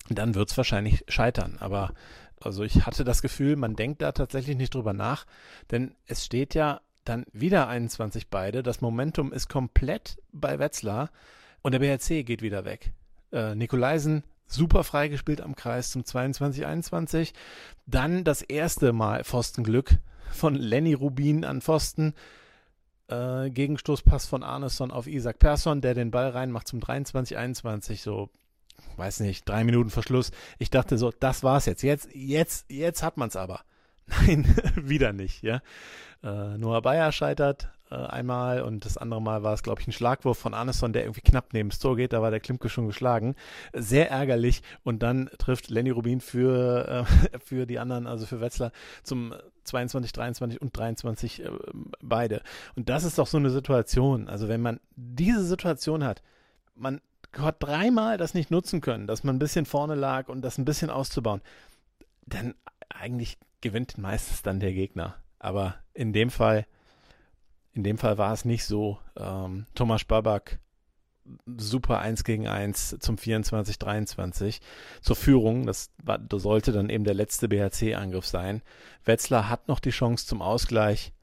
dann 0.09 0.35
wird 0.35 0.51
es 0.51 0.57
wahrscheinlich 0.57 1.05
scheitern. 1.07 1.57
Aber 1.59 1.91
also 2.39 2.63
ich 2.63 2.85
hatte 2.85 3.03
das 3.03 3.23
Gefühl, 3.23 3.55
man 3.55 3.75
denkt 3.75 4.03
da 4.03 4.11
tatsächlich 4.11 4.57
nicht 4.57 4.75
drüber 4.75 4.93
nach, 4.93 5.25
denn 5.71 5.95
es 6.05 6.23
steht 6.23 6.53
ja 6.53 6.81
dann 7.05 7.25
wieder 7.31 7.67
21 7.67 8.29
beide. 8.29 8.63
Das 8.63 8.81
Momentum 8.81 9.31
ist 9.31 9.49
komplett 9.49 10.17
bei 10.31 10.59
Wetzlar 10.59 11.09
und 11.61 11.73
der 11.73 11.79
BRC 11.79 12.25
geht 12.25 12.41
wieder 12.41 12.65
weg. 12.65 12.93
Äh, 13.31 13.55
Nikolaisen 13.55 14.23
super 14.47 14.83
freigespielt 14.83 15.41
am 15.41 15.55
Kreis 15.55 15.91
zum 15.91 16.01
22-21. 16.01 17.33
Dann 17.85 18.23
das 18.23 18.41
erste 18.41 18.93
Mal 18.93 19.23
Pfostenglück 19.23 19.97
von 20.31 20.55
Lenny 20.55 20.93
Rubin 20.93 21.45
an 21.45 21.61
Pfosten. 21.61 22.13
Äh, 23.07 23.49
Gegenstoßpass 23.49 24.27
von 24.27 24.43
Arneson 24.43 24.91
auf 24.91 25.07
Isaac 25.07 25.39
Persson, 25.39 25.81
der 25.81 25.93
den 25.93 26.11
Ball 26.11 26.29
reinmacht 26.29 26.67
zum 26.67 26.79
23-21. 26.79 28.01
So, 28.01 28.29
weiß 28.97 29.21
nicht, 29.21 29.47
drei 29.47 29.63
Minuten 29.63 29.89
Verschluss. 29.89 30.31
Ich 30.57 30.69
dachte 30.69 30.97
so, 30.97 31.11
das 31.11 31.43
war's 31.43 31.65
jetzt. 31.65 31.81
Jetzt, 31.81 32.09
jetzt, 32.13 32.69
jetzt 32.69 33.03
hat 33.03 33.17
man's 33.17 33.35
aber. 33.35 33.61
Nein, 34.09 34.45
wieder 34.75 35.13
nicht, 35.13 35.43
ja. 35.43 35.61
Äh, 36.23 36.57
Noah 36.57 36.81
Bayer 36.81 37.11
scheitert 37.11 37.69
äh, 37.91 37.95
einmal 37.95 38.61
und 38.61 38.85
das 38.85 38.97
andere 38.97 39.21
Mal 39.21 39.43
war 39.43 39.53
es, 39.53 39.63
glaube 39.63 39.81
ich, 39.81 39.87
ein 39.87 39.91
Schlagwurf 39.91 40.37
von 40.37 40.53
Arneson, 40.53 40.93
der 40.93 41.03
irgendwie 41.03 41.21
knapp 41.21 41.53
neben 41.53 41.69
das 41.69 41.79
Tor 41.79 41.95
geht. 41.95 42.13
Da 42.13 42.21
war 42.21 42.31
der 42.31 42.39
Klimke 42.39 42.69
schon 42.69 42.87
geschlagen. 42.87 43.35
Sehr 43.73 44.11
ärgerlich. 44.11 44.61
Und 44.83 45.01
dann 45.01 45.29
trifft 45.37 45.69
Lenny 45.69 45.89
Rubin 45.89 46.21
für, 46.21 47.05
äh, 47.33 47.39
für 47.39 47.65
die 47.65 47.79
anderen, 47.79 48.07
also 48.07 48.25
für 48.25 48.41
Wetzlar, 48.41 48.71
zum 49.03 49.33
22, 49.63 50.11
23 50.11 50.61
und 50.61 50.75
23 50.75 51.43
äh, 51.43 51.49
beide. 52.01 52.41
Und 52.75 52.89
das 52.89 53.03
ist 53.03 53.17
doch 53.17 53.27
so 53.27 53.37
eine 53.37 53.49
Situation. 53.49 54.27
Also 54.27 54.47
wenn 54.47 54.61
man 54.61 54.79
diese 54.95 55.43
Situation 55.43 56.03
hat, 56.03 56.21
man 56.75 57.01
hat 57.37 57.57
dreimal 57.59 58.17
das 58.17 58.33
nicht 58.33 58.49
nutzen 58.51 58.81
können, 58.81 59.05
dass 59.07 59.23
man 59.23 59.35
ein 59.35 59.39
bisschen 59.39 59.65
vorne 59.65 59.95
lag 59.95 60.29
und 60.29 60.41
das 60.41 60.57
ein 60.57 60.65
bisschen 60.65 60.89
auszubauen, 60.89 61.41
dann 62.25 62.55
eigentlich 62.89 63.37
gewinnt 63.61 63.97
meistens 63.97 64.41
dann 64.41 64.59
der 64.59 64.73
Gegner. 64.73 65.15
Aber 65.39 65.75
in 65.93 66.13
dem 66.13 66.29
Fall, 66.29 66.65
in 67.73 67.83
dem 67.83 67.97
Fall 67.97 68.17
war 68.17 68.33
es 68.33 68.45
nicht 68.45 68.65
so. 68.65 68.99
Ähm, 69.17 69.65
Thomas 69.75 70.03
Babak 70.03 70.59
super 71.57 71.99
1 71.99 72.23
gegen 72.23 72.47
1 72.47 72.97
zum 72.99 73.15
24-23 73.15 74.59
zur 75.01 75.15
Führung. 75.15 75.65
Das, 75.65 75.91
war, 76.03 76.17
das 76.17 76.43
sollte 76.43 76.71
dann 76.71 76.89
eben 76.89 77.03
der 77.03 77.13
letzte 77.13 77.47
BHC-Angriff 77.47 78.25
sein. 78.25 78.61
Wetzlar 79.05 79.49
hat 79.49 79.67
noch 79.67 79.79
die 79.79 79.91
Chance 79.91 80.25
zum 80.25 80.41
Ausgleich. 80.41 81.13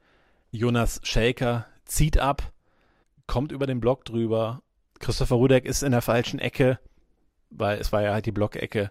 Jonas 0.50 1.00
Schelker 1.02 1.66
zieht 1.84 2.18
ab, 2.18 2.52
kommt 3.26 3.52
über 3.52 3.66
den 3.66 3.80
Block 3.80 4.04
drüber. 4.04 4.62
Christopher 4.98 5.36
Rudek 5.36 5.64
ist 5.64 5.82
in 5.82 5.92
der 5.92 6.02
falschen 6.02 6.38
Ecke, 6.38 6.78
weil 7.50 7.78
es 7.78 7.92
war 7.92 8.02
ja 8.02 8.12
halt 8.12 8.26
die 8.26 8.32
Blockecke 8.32 8.90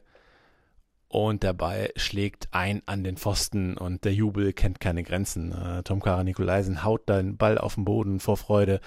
und 1.07 1.43
der 1.43 1.53
Ball 1.53 1.91
schlägt 1.95 2.49
ein 2.51 2.81
an 2.85 3.03
den 3.03 3.17
Pfosten 3.17 3.77
und 3.77 4.03
der 4.05 4.13
Jubel 4.13 4.53
kennt 4.53 4.79
keine 4.79 5.03
Grenzen. 5.03 5.51
Äh, 5.51 5.83
Tom 5.83 6.01
Kara 6.01 6.23
Nikolaisen 6.23 6.83
haut 6.83 7.07
den 7.07 7.37
Ball 7.37 7.57
auf 7.57 7.75
den 7.75 7.85
Boden 7.85 8.19
vor 8.19 8.37
Freude. 8.37 8.81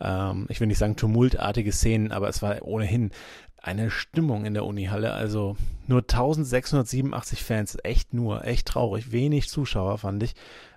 Ähm, 0.00 0.46
ich 0.48 0.60
will 0.60 0.66
nicht 0.66 0.78
sagen 0.78 0.96
tumultartige 0.96 1.72
Szenen, 1.72 2.12
aber 2.12 2.28
es 2.28 2.42
war 2.42 2.62
ohnehin 2.62 3.10
eine 3.56 3.90
Stimmung 3.90 4.44
in 4.44 4.54
der 4.54 4.64
Unihalle. 4.64 5.12
Also 5.12 5.56
nur 5.86 6.00
1687 6.00 7.42
Fans, 7.42 7.78
echt 7.82 8.12
nur, 8.12 8.44
echt 8.44 8.68
traurig. 8.68 9.12
Wenig 9.12 9.48
Zuschauer 9.48 9.98
fand 9.98 10.22
ich, 10.22 10.34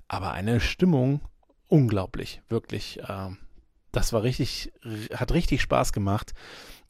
aber 0.07 0.31
eine 0.31 0.59
Stimmung 0.59 1.21
unglaublich, 1.67 2.41
wirklich. 2.47 2.99
Ähm, 3.07 3.37
das 3.91 4.13
war 4.13 4.23
richtig, 4.23 4.71
hat 5.13 5.33
richtig 5.33 5.61
Spaß 5.61 5.93
gemacht. 5.93 6.33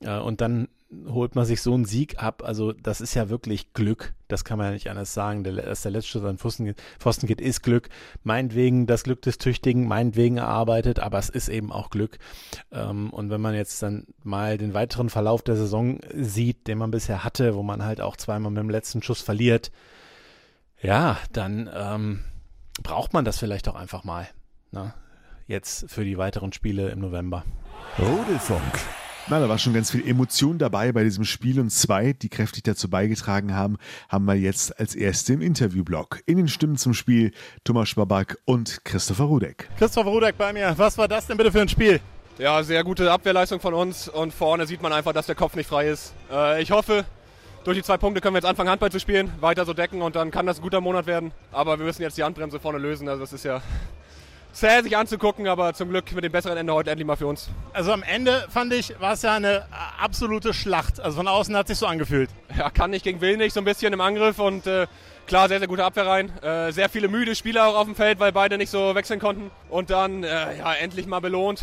Äh, 0.02 0.20
und 0.20 0.42
dann 0.42 0.68
holt 1.08 1.36
man 1.36 1.46
sich 1.46 1.62
so 1.62 1.74
einen 1.74 1.86
Sieg 1.86 2.22
ab. 2.22 2.44
Also 2.46 2.72
das 2.72 3.02
ist 3.02 3.14
ja 3.14 3.30
wirklich 3.30 3.74
Glück. 3.74 4.14
Das 4.28 4.44
kann 4.44 4.58
man 4.58 4.68
ja 4.68 4.74
nicht 4.74 4.90
anders 4.90 5.14
sagen. 5.14 5.44
Der, 5.44 5.54
dass 5.54 5.82
der 5.82 5.92
letzte 5.92 6.22
an 6.28 6.38
Pfosten, 6.38 6.76
Pfosten 7.00 7.28
geht, 7.28 7.42
ist 7.42 7.62
Glück. 7.62 7.90
Meinetwegen 8.24 8.88
das 8.88 9.04
Glück 9.04 9.22
des 9.22 9.38
Tüchtigen, 9.38 9.88
meinetwegen 9.88 10.38
erarbeitet, 10.38 11.00
aber 11.00 11.20
es 11.20 11.30
ist 11.30 11.50
eben 11.50 11.72
auch 11.72 11.90
Glück. 11.90 12.18
Ähm, 12.72 13.10
und 13.12 13.30
wenn 13.30 13.42
man 13.42 13.56
jetzt 13.56 13.82
dann 13.82 14.08
mal 14.24 14.58
den 14.58 14.74
weiteren 14.74 15.10
Verlauf 15.10 15.42
der 15.42 15.56
Saison 15.56 16.00
sieht, 16.14 16.68
den 16.68 16.78
man 16.78 16.92
bisher 16.92 17.24
hatte, 17.24 17.56
wo 17.56 17.64
man 17.64 17.84
halt 17.84 18.02
auch 18.02 18.18
zweimal 18.18 18.52
mit 18.52 18.60
dem 18.60 18.70
letzten 18.70 19.02
Schuss 19.02 19.22
verliert, 19.22 19.72
ja, 20.82 21.18
dann 21.32 21.70
ähm, 21.74 22.22
braucht 22.84 23.14
man 23.14 23.26
das 23.26 23.40
vielleicht 23.40 23.68
auch 23.68 23.76
einfach 23.76 24.04
mal. 24.04 24.28
Na, 24.72 24.84
ne? 24.84 24.94
jetzt 25.48 25.90
für 25.90 26.04
die 26.04 26.18
weiteren 26.18 26.54
Spiele 26.54 26.90
im 26.90 27.00
November. 27.00 27.44
Rudelfunk. 28.00 29.05
Na, 29.28 29.40
da 29.40 29.50
war 29.50 29.58
schon 29.58 29.74
ganz 29.74 29.90
viel 29.90 30.08
Emotion 30.08 30.60
dabei 30.60 30.92
bei 30.92 31.04
diesem 31.04 31.24
Spiel 31.26 31.60
und 31.60 31.72
zwei, 31.72 32.14
die 32.14 32.30
kräftig 32.30 32.62
dazu 32.62 32.92
beigetragen 32.92 33.56
haben, 33.56 33.78
haben 34.08 34.26
wir 34.26 34.36
jetzt 34.36 34.80
als 34.80 34.94
erste 34.94 35.34
im 35.34 35.42
Interviewblock. 35.42 36.20
In 36.28 36.38
den 36.38 36.48
Stimmen 36.48 36.78
zum 36.78 36.94
Spiel 36.94 37.32
Thomas 37.64 37.90
Schwabak 37.90 38.38
und 38.46 38.86
Christopher 38.86 39.24
Rudek. 39.24 39.68
Christopher 39.80 40.12
Rudek 40.12 40.38
bei 40.38 40.54
mir. 40.54 40.76
Was 40.78 40.96
war 41.00 41.08
das 41.08 41.26
denn 41.26 41.38
bitte 41.38 41.52
für 41.52 41.62
ein 41.62 41.70
Spiel? 41.70 42.00
Ja, 42.38 42.62
sehr 42.62 42.84
gute 42.84 43.12
Abwehrleistung 43.12 43.60
von 43.60 43.74
uns 43.74 44.08
und 44.08 44.32
vorne 44.32 44.68
sieht 44.68 44.84
man 44.84 44.94
einfach, 44.94 45.12
dass 45.12 45.26
der 45.26 45.34
Kopf 45.34 45.56
nicht 45.56 45.68
frei 45.68 45.88
ist. 45.88 46.14
Äh, 46.32 46.62
ich 46.62 46.70
hoffe, 46.70 47.04
durch 47.64 47.78
die 47.78 47.84
zwei 47.84 47.98
Punkte 47.98 48.22
können 48.22 48.36
wir 48.36 48.40
jetzt 48.40 48.48
anfangen, 48.48 48.70
Handball 48.70 48.92
zu 48.92 49.00
spielen, 49.00 49.32
weiter 49.40 49.66
so 49.66 49.74
decken 49.74 50.04
und 50.04 50.16
dann 50.16 50.30
kann 50.30 50.46
das 50.46 50.60
ein 50.60 50.62
guter 50.62 50.82
Monat 50.82 51.08
werden. 51.08 51.32
Aber 51.52 51.80
wir 51.80 51.86
müssen 51.88 52.04
jetzt 52.04 52.16
die 52.16 52.24
Handbremse 52.24 52.60
vorne 52.60 52.78
lösen. 52.78 53.10
Also 53.10 53.22
das 53.22 53.34
ist 53.34 53.44
ja 53.44 53.64
zäh 54.56 54.82
sich 54.82 54.96
anzugucken, 54.96 55.48
aber 55.48 55.74
zum 55.74 55.90
Glück 55.90 56.12
mit 56.14 56.24
dem 56.24 56.32
besseren 56.32 56.58
Ende 56.58 56.74
heute 56.74 56.90
endlich 56.90 57.06
mal 57.06 57.18
für 57.18 57.28
uns. 57.28 57.50
Also 57.74 57.92
am 57.92 58.04
Ende 58.04 58.48
fand 58.50 58.74
ich, 58.74 59.00
war 59.00 59.14
es 59.14 59.22
ja 59.22 59.36
eine 59.36 59.66
absolute 60.00 60.54
Schlacht. 60.54 61.00
Also 61.00 61.18
von 61.18 61.28
außen 61.28 61.56
hat 61.56 61.68
sich 61.68 61.78
so 61.78 61.86
angefühlt. 61.86 62.30
Ja, 62.58 62.70
kann 62.70 62.90
nicht 62.90 63.04
gegen 63.04 63.20
Will 63.20 63.36
nicht, 63.36 63.54
so 63.54 63.60
ein 63.60 63.66
bisschen 63.66 63.92
im 63.92 64.00
Angriff 64.00 64.40
und 64.40 64.66
äh, 64.66 64.88
klar, 65.28 65.50
sehr, 65.50 65.60
sehr 65.60 65.68
gute 65.68 65.84
Abwehr 65.84 66.08
rein. 66.08 66.32
Äh, 66.42 66.72
sehr 66.72 66.88
viele 66.88 67.10
müde 67.10 67.36
Spieler 67.36 67.68
auch 67.68 67.76
auf 67.76 67.86
dem 67.86 67.96
Feld, 67.96 68.20
weil 68.20 68.32
beide 68.32 68.58
nicht 68.58 68.70
so 68.70 68.96
wechseln 68.96 69.20
konnten. 69.20 69.52
Und 69.70 69.90
dann, 69.90 70.24
äh, 70.24 70.58
ja, 70.58 70.74
endlich 70.74 71.06
mal 71.06 71.20
belohnt. 71.20 71.62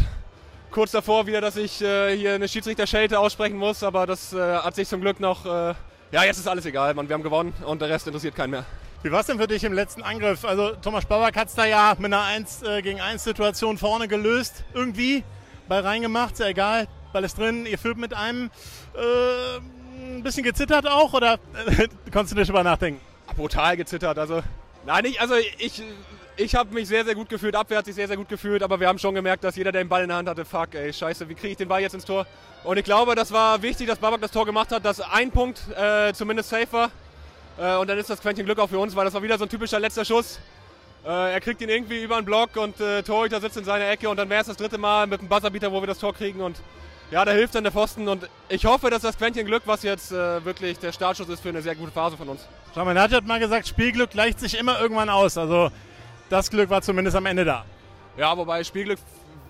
Kurz 0.70 0.90
davor 0.90 1.26
wieder, 1.26 1.40
dass 1.40 1.56
ich 1.56 1.80
äh, 1.82 2.16
hier 2.16 2.34
eine 2.34 2.48
Schiedsrichterschelte 2.48 3.18
aussprechen 3.18 3.56
muss, 3.56 3.82
aber 3.82 4.06
das 4.06 4.32
äh, 4.32 4.38
hat 4.38 4.74
sich 4.74 4.88
zum 4.88 5.00
Glück 5.00 5.18
noch. 5.18 5.46
Äh, 5.46 5.74
ja, 6.12 6.24
jetzt 6.24 6.38
ist 6.38 6.48
alles 6.48 6.66
egal, 6.66 6.92
Mann. 6.92 7.08
Wir 7.08 7.14
haben 7.14 7.22
gewonnen 7.22 7.54
und 7.64 7.80
der 7.80 7.88
Rest 7.88 8.06
interessiert 8.06 8.34
keinen 8.34 8.50
mehr. 8.50 8.66
Wie 9.02 9.10
war 9.10 9.20
es 9.20 9.26
denn 9.26 9.38
für 9.38 9.48
dich 9.48 9.64
im 9.64 9.72
letzten 9.72 10.02
Angriff? 10.02 10.44
Also 10.44 10.76
Thomas 10.76 11.06
Babak 11.06 11.36
hat 11.36 11.48
es 11.48 11.54
da 11.54 11.64
ja 11.64 11.94
mit 11.98 12.06
einer 12.06 12.22
1 12.22 12.62
äh, 12.62 12.82
gegen 12.82 13.00
1 13.00 13.24
Situation 13.24 13.76
vorne 13.76 14.06
gelöst. 14.06 14.64
Irgendwie. 14.74 15.24
Ball 15.68 15.80
reingemacht, 15.80 16.36
sehr 16.36 16.46
egal. 16.46 16.86
Ball 17.12 17.24
ist 17.24 17.36
drin, 17.36 17.66
ihr 17.66 17.78
führt 17.78 17.98
mit 17.98 18.14
einem. 18.14 18.50
Äh, 18.94 19.60
ein 20.02 20.22
bisschen 20.22 20.44
gezittert 20.44 20.86
auch 20.86 21.14
oder 21.14 21.38
konntest 22.12 22.32
du 22.32 22.38
nicht 22.38 22.48
drüber 22.48 22.62
nachdenken? 22.62 23.00
Brutal 23.36 23.76
gezittert. 23.76 24.18
Also, 24.18 24.42
nein, 24.86 25.04
ich, 25.04 25.20
also 25.20 25.34
ich, 25.58 25.82
ich 26.36 26.54
habe 26.54 26.72
mich 26.72 26.86
sehr, 26.86 27.04
sehr 27.04 27.14
gut 27.14 27.28
gefühlt. 27.28 27.56
Abwehr 27.56 27.78
hat 27.78 27.86
sich 27.86 27.94
sehr, 27.94 28.06
sehr 28.08 28.16
gut 28.16 28.28
gefühlt, 28.28 28.62
aber 28.62 28.78
wir 28.78 28.88
haben 28.88 28.98
schon 28.98 29.14
gemerkt, 29.14 29.42
dass 29.42 29.56
jeder, 29.56 29.72
der 29.72 29.82
den 29.82 29.88
Ball 29.88 30.02
in 30.02 30.08
der 30.08 30.18
Hand 30.18 30.28
hatte, 30.28 30.44
fuck, 30.44 30.74
ey, 30.74 30.92
scheiße, 30.92 31.28
wie 31.28 31.34
kriege 31.34 31.52
ich 31.52 31.56
den 31.56 31.68
Ball 31.68 31.80
jetzt 31.80 31.94
ins 31.94 32.04
Tor? 32.04 32.26
Und 32.62 32.78
ich 32.78 32.84
glaube, 32.84 33.14
das 33.14 33.32
war 33.32 33.62
wichtig, 33.62 33.88
dass 33.88 33.98
Babak 33.98 34.20
das 34.20 34.30
Tor 34.30 34.46
gemacht 34.46 34.70
hat, 34.70 34.84
dass 34.84 35.00
ein 35.00 35.30
Punkt 35.30 35.60
äh, 35.76 36.12
zumindest 36.12 36.50
safe 36.50 36.72
war. 36.72 36.90
Äh, 37.58 37.76
und 37.76 37.88
dann 37.88 37.98
ist 37.98 38.10
das 38.10 38.20
Quäntchen 38.20 38.44
Glück 38.44 38.58
auch 38.58 38.68
für 38.68 38.78
uns, 38.78 38.94
weil 38.96 39.04
das 39.04 39.14
war 39.14 39.22
wieder 39.22 39.38
so 39.38 39.44
ein 39.44 39.48
typischer 39.50 39.80
letzter 39.80 40.04
Schuss. 40.04 40.40
Äh, 41.04 41.32
er 41.32 41.40
kriegt 41.40 41.60
ihn 41.60 41.68
irgendwie 41.68 42.02
über 42.02 42.16
den 42.16 42.24
Block 42.24 42.56
und 42.56 42.78
äh, 42.80 43.02
Torhüter 43.02 43.40
sitzt 43.40 43.56
in 43.56 43.64
seiner 43.64 43.88
Ecke 43.88 44.08
und 44.08 44.16
dann 44.16 44.28
wäre 44.30 44.40
es 44.40 44.46
das 44.46 44.56
dritte 44.56 44.78
Mal 44.78 45.06
mit 45.06 45.20
dem 45.20 45.28
Buzzerbeater, 45.28 45.72
wo 45.72 45.80
wir 45.80 45.86
das 45.86 45.98
Tor 45.98 46.14
kriegen 46.14 46.40
und 46.40 46.56
ja, 47.10 47.24
da 47.26 47.32
hilft 47.32 47.54
dann 47.54 47.64
der 47.64 47.72
Pfosten 47.72 48.08
und 48.08 48.28
ich 48.48 48.64
hoffe, 48.64 48.88
dass 48.88 49.02
das 49.02 49.18
Quäntchen 49.18 49.44
Glück, 49.44 49.64
was 49.66 49.82
jetzt 49.82 50.12
äh, 50.12 50.44
wirklich 50.44 50.78
der 50.78 50.92
Startschuss 50.92 51.28
ist 51.28 51.40
für 51.40 51.50
eine 51.50 51.60
sehr 51.60 51.74
gute 51.74 51.92
Phase 51.92 52.16
von 52.16 52.28
uns. 52.28 52.46
Schau 52.74 52.86
mal, 52.86 52.98
hat 52.98 53.26
mal 53.26 53.38
gesagt, 53.38 53.68
Spielglück 53.68 54.10
gleicht 54.10 54.40
sich 54.40 54.58
immer 54.58 54.80
irgendwann 54.80 55.10
aus. 55.10 55.36
Also 55.36 55.70
das 56.30 56.48
Glück 56.48 56.70
war 56.70 56.80
zumindest 56.80 57.14
am 57.14 57.26
Ende 57.26 57.44
da. 57.44 57.66
Ja, 58.16 58.34
wobei 58.34 58.64
Spielglück, 58.64 58.98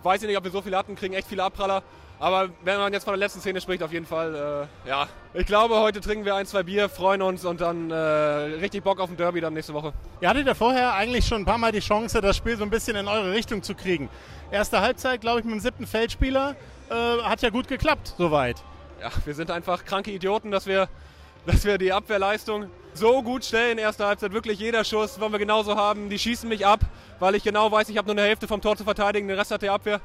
weiß 0.03 0.23
ich 0.23 0.29
nicht, 0.29 0.37
ob 0.37 0.43
wir 0.43 0.51
so 0.51 0.61
viele 0.61 0.77
hatten, 0.77 0.97
kriegen 0.97 1.15
echt 1.15 1.29
viele 1.29 1.45
Abpraller. 1.45 1.85
Aber 2.23 2.51
wenn 2.63 2.79
man 2.79 2.93
jetzt 2.93 3.03
von 3.03 3.15
der 3.15 3.19
letzten 3.19 3.41
Szene 3.41 3.61
spricht, 3.61 3.83
auf 3.83 3.93
jeden 3.93 4.07
Fall, 4.07 4.69
äh, 4.87 4.89
ja. 4.89 5.09
Ich 5.35 5.45
glaube, 5.45 5.81
heute 5.81 6.01
trinken 6.01 6.25
wir 6.25 6.37
ein, 6.37 6.47
zwei 6.47 6.63
Bier, 6.63 6.89
freuen 6.89 7.21
uns 7.21 7.45
und 7.45 7.61
dann 7.61 7.91
äh, 7.91 7.97
richtig 7.97 8.85
Bock 8.85 9.01
auf 9.01 9.11
ein 9.11 9.17
Derby 9.17 9.41
dann 9.41 9.55
nächste 9.55 9.75
Woche. 9.75 9.93
Ihr 10.21 10.29
hattet 10.29 10.47
ja 10.47 10.55
vorher 10.55 10.95
eigentlich 10.95 11.27
schon 11.27 11.43
ein 11.43 11.45
paar 11.45 11.59
Mal 11.59 11.73
die 11.73 11.81
Chance, 11.81 12.21
das 12.21 12.37
Spiel 12.37 12.57
so 12.57 12.63
ein 12.63 12.71
bisschen 12.71 12.95
in 12.95 13.09
eure 13.09 13.33
Richtung 13.33 13.65
zu 13.65 13.75
kriegen. 13.75 14.09
Erste 14.53 14.81
Halbzeit, 14.81 15.21
glaube 15.21 15.41
ich, 15.41 15.45
mit 15.45 15.55
dem 15.55 15.61
siebten 15.61 15.85
Feldspieler. 15.85 16.55
Äh, 16.91 16.95
hat 17.25 17.43
ja 17.43 17.51
gut 17.51 17.67
geklappt, 17.67 18.15
soweit. 18.17 18.63
Ja, 19.01 19.11
wir 19.25 19.35
sind 19.35 19.51
einfach 19.51 19.85
kranke 19.85 20.13
Idioten, 20.13 20.53
dass 20.53 20.69
wir, 20.69 20.89
dass 21.47 21.65
wir 21.65 21.77
die 21.77 21.93
Abwehrleistung 21.93 22.67
so 22.95 23.21
gut 23.25 23.45
stellen. 23.45 23.79
Erste 23.79 24.07
Halbzeit, 24.07 24.33
wirklich 24.33 24.61
jeder 24.61 24.85
Schuss 24.85 25.19
wollen 25.19 25.33
wir 25.33 25.41
genauso 25.41 25.75
haben. 25.75 26.09
Die 26.09 26.21
schießen 26.21 26.49
mich 26.49 26.65
ab, 26.65 26.83
weil 27.19 27.35
ich 27.35 27.43
genau 27.43 27.73
weiß, 27.73 27.89
ich 27.89 27.99
habe 27.99 28.07
nur 28.07 28.17
eine 28.17 28.29
Hälfte 28.29 28.47
vom 28.47 28.61
Tor 28.61 28.77
zu 28.77 28.85
verteidigen, 28.85 29.27
den 29.27 29.37
Rest 29.37 29.51
hat 29.51 29.63
die 29.63 29.71
Abwehr. 29.71 30.01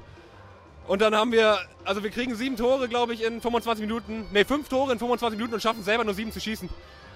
Und 0.88 1.02
dann 1.02 1.14
haben 1.14 1.34
wir, 1.34 1.58
also 1.84 2.02
wir 2.02 2.10
kriegen 2.12 2.34
sieben 2.36 2.56
Tore, 2.56 2.88
glaube 2.88 3.14
ich, 3.14 3.24
in 3.24 3.42
25 3.42 3.86
Minuten. 3.86 4.26
Ne, 4.32 4.46
fünf 4.46 4.70
Tore 4.70 4.94
in 4.94 5.00
25 5.00 5.38
Minuten 5.38 5.54
und 5.54 5.62
schaffen 5.62 5.84
selber 5.84 6.06
nur 6.06 6.14
sieben 6.14 6.32
zu 6.32 6.40
schießen. 6.40 6.70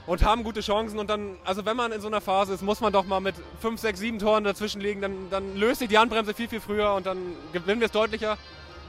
Und 0.07 0.23
haben 0.23 0.43
gute 0.43 0.61
Chancen. 0.61 0.99
Und 0.99 1.09
dann, 1.09 1.37
also 1.45 1.65
wenn 1.65 1.77
man 1.77 1.91
in 1.93 2.01
so 2.01 2.07
einer 2.07 2.19
Phase 2.19 2.53
ist, 2.53 2.63
muss 2.63 2.81
man 2.81 2.91
doch 2.91 3.05
mal 3.05 3.21
mit 3.21 3.35
fünf, 3.61 3.79
sechs, 3.79 3.99
sieben 3.99 4.19
Toren 4.19 4.43
dazwischen 4.43 4.81
liegen. 4.81 4.99
Dann, 4.99 5.29
dann 5.29 5.55
löst 5.55 5.79
sich 5.79 5.87
die 5.87 5.97
Handbremse 5.97 6.33
viel, 6.33 6.49
viel 6.49 6.59
früher 6.59 6.93
und 6.95 7.05
dann 7.05 7.17
gewinnen 7.53 7.79
wir 7.79 7.85
es 7.85 7.91
deutlicher. 7.91 8.37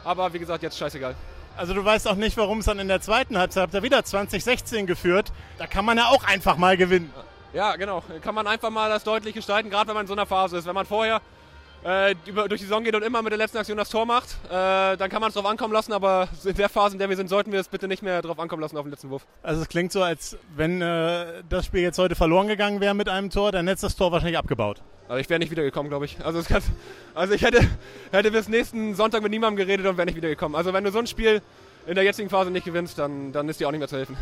Aber 0.04 0.32
wie 0.32 0.40
gesagt, 0.40 0.64
jetzt 0.64 0.76
scheißegal. 0.76 1.14
Also 1.56 1.74
du 1.74 1.84
weißt 1.84 2.08
auch 2.08 2.16
nicht, 2.16 2.36
warum 2.36 2.58
es 2.58 2.64
dann 2.64 2.78
in 2.78 2.88
der 2.88 3.00
zweiten 3.00 3.38
Halbzeit, 3.38 3.64
habt 3.64 3.74
ihr 3.74 3.82
wieder 3.82 4.02
2016 4.02 4.86
geführt. 4.86 5.32
Da 5.58 5.66
kann 5.66 5.84
man 5.84 5.98
ja 5.98 6.06
auch 6.06 6.24
einfach 6.24 6.56
mal 6.56 6.76
gewinnen. 6.76 7.12
Ja, 7.52 7.76
genau. 7.76 8.02
Kann 8.22 8.34
man 8.34 8.46
einfach 8.46 8.70
mal 8.70 8.88
das 8.88 9.04
deutlich 9.04 9.34
gestalten, 9.34 9.68
gerade 9.68 9.88
wenn 9.88 9.94
man 9.94 10.04
in 10.04 10.08
so 10.08 10.14
einer 10.14 10.26
Phase 10.26 10.56
ist. 10.56 10.66
Wenn 10.66 10.74
man 10.74 10.86
vorher 10.86 11.20
äh, 11.84 12.14
über, 12.26 12.48
durch 12.48 12.60
die 12.60 12.66
Saison 12.66 12.84
geht 12.84 12.94
und 12.94 13.02
immer 13.02 13.22
mit 13.22 13.32
der 13.32 13.38
letzten 13.38 13.58
Aktion 13.58 13.76
das 13.76 13.90
Tor 13.90 14.06
macht, 14.06 14.36
äh, 14.46 14.96
dann 14.96 15.10
kann 15.10 15.20
man 15.20 15.28
es 15.28 15.34
drauf 15.34 15.46
ankommen 15.46 15.72
lassen, 15.72 15.92
aber 15.92 16.28
in 16.44 16.54
der 16.54 16.68
Phase, 16.68 16.94
in 16.94 16.98
der 16.98 17.08
wir 17.08 17.16
sind, 17.16 17.28
sollten 17.28 17.52
wir 17.52 17.60
es 17.60 17.68
bitte 17.68 17.88
nicht 17.88 18.02
mehr 18.02 18.22
drauf 18.22 18.38
ankommen 18.38 18.62
lassen 18.62 18.76
auf 18.76 18.84
den 18.84 18.90
letzten 18.90 19.10
Wurf. 19.10 19.26
Also 19.42 19.62
es 19.62 19.68
klingt 19.68 19.92
so, 19.92 20.02
als 20.02 20.36
wenn 20.56 20.80
äh, 20.80 21.42
das 21.48 21.66
Spiel 21.66 21.82
jetzt 21.82 21.98
heute 21.98 22.14
verloren 22.14 22.48
gegangen 22.48 22.80
wäre 22.80 22.94
mit 22.94 23.08
einem 23.08 23.30
Tor, 23.30 23.52
dann 23.52 23.66
hättest 23.66 23.84
das 23.84 23.96
Tor 23.96 24.12
wahrscheinlich 24.12 24.38
abgebaut. 24.38 24.82
Also 25.08 25.20
ich 25.20 25.28
wäre 25.28 25.40
nicht 25.40 25.50
wiedergekommen, 25.50 25.90
glaube 25.90 26.04
ich. 26.04 26.24
Also, 26.24 26.42
kann, 26.42 26.62
also 27.14 27.34
ich 27.34 27.42
hätte, 27.42 27.60
hätte 28.12 28.30
bis 28.30 28.48
nächsten 28.48 28.94
Sonntag 28.94 29.22
mit 29.22 29.30
niemandem 29.30 29.66
geredet 29.66 29.86
und 29.86 29.96
wäre 29.96 30.06
nicht 30.06 30.16
wiedergekommen. 30.16 30.56
Also 30.56 30.72
wenn 30.72 30.84
du 30.84 30.90
so 30.90 31.00
ein 31.00 31.06
Spiel 31.06 31.42
in 31.86 31.94
der 31.94 32.04
jetzigen 32.04 32.30
Phase 32.30 32.50
nicht 32.50 32.64
gewinnst, 32.64 32.98
dann, 32.98 33.32
dann 33.32 33.48
ist 33.48 33.60
dir 33.60 33.66
auch 33.66 33.72
nicht 33.72 33.80
mehr 33.80 33.88
zu 33.88 33.96
helfen. 33.96 34.16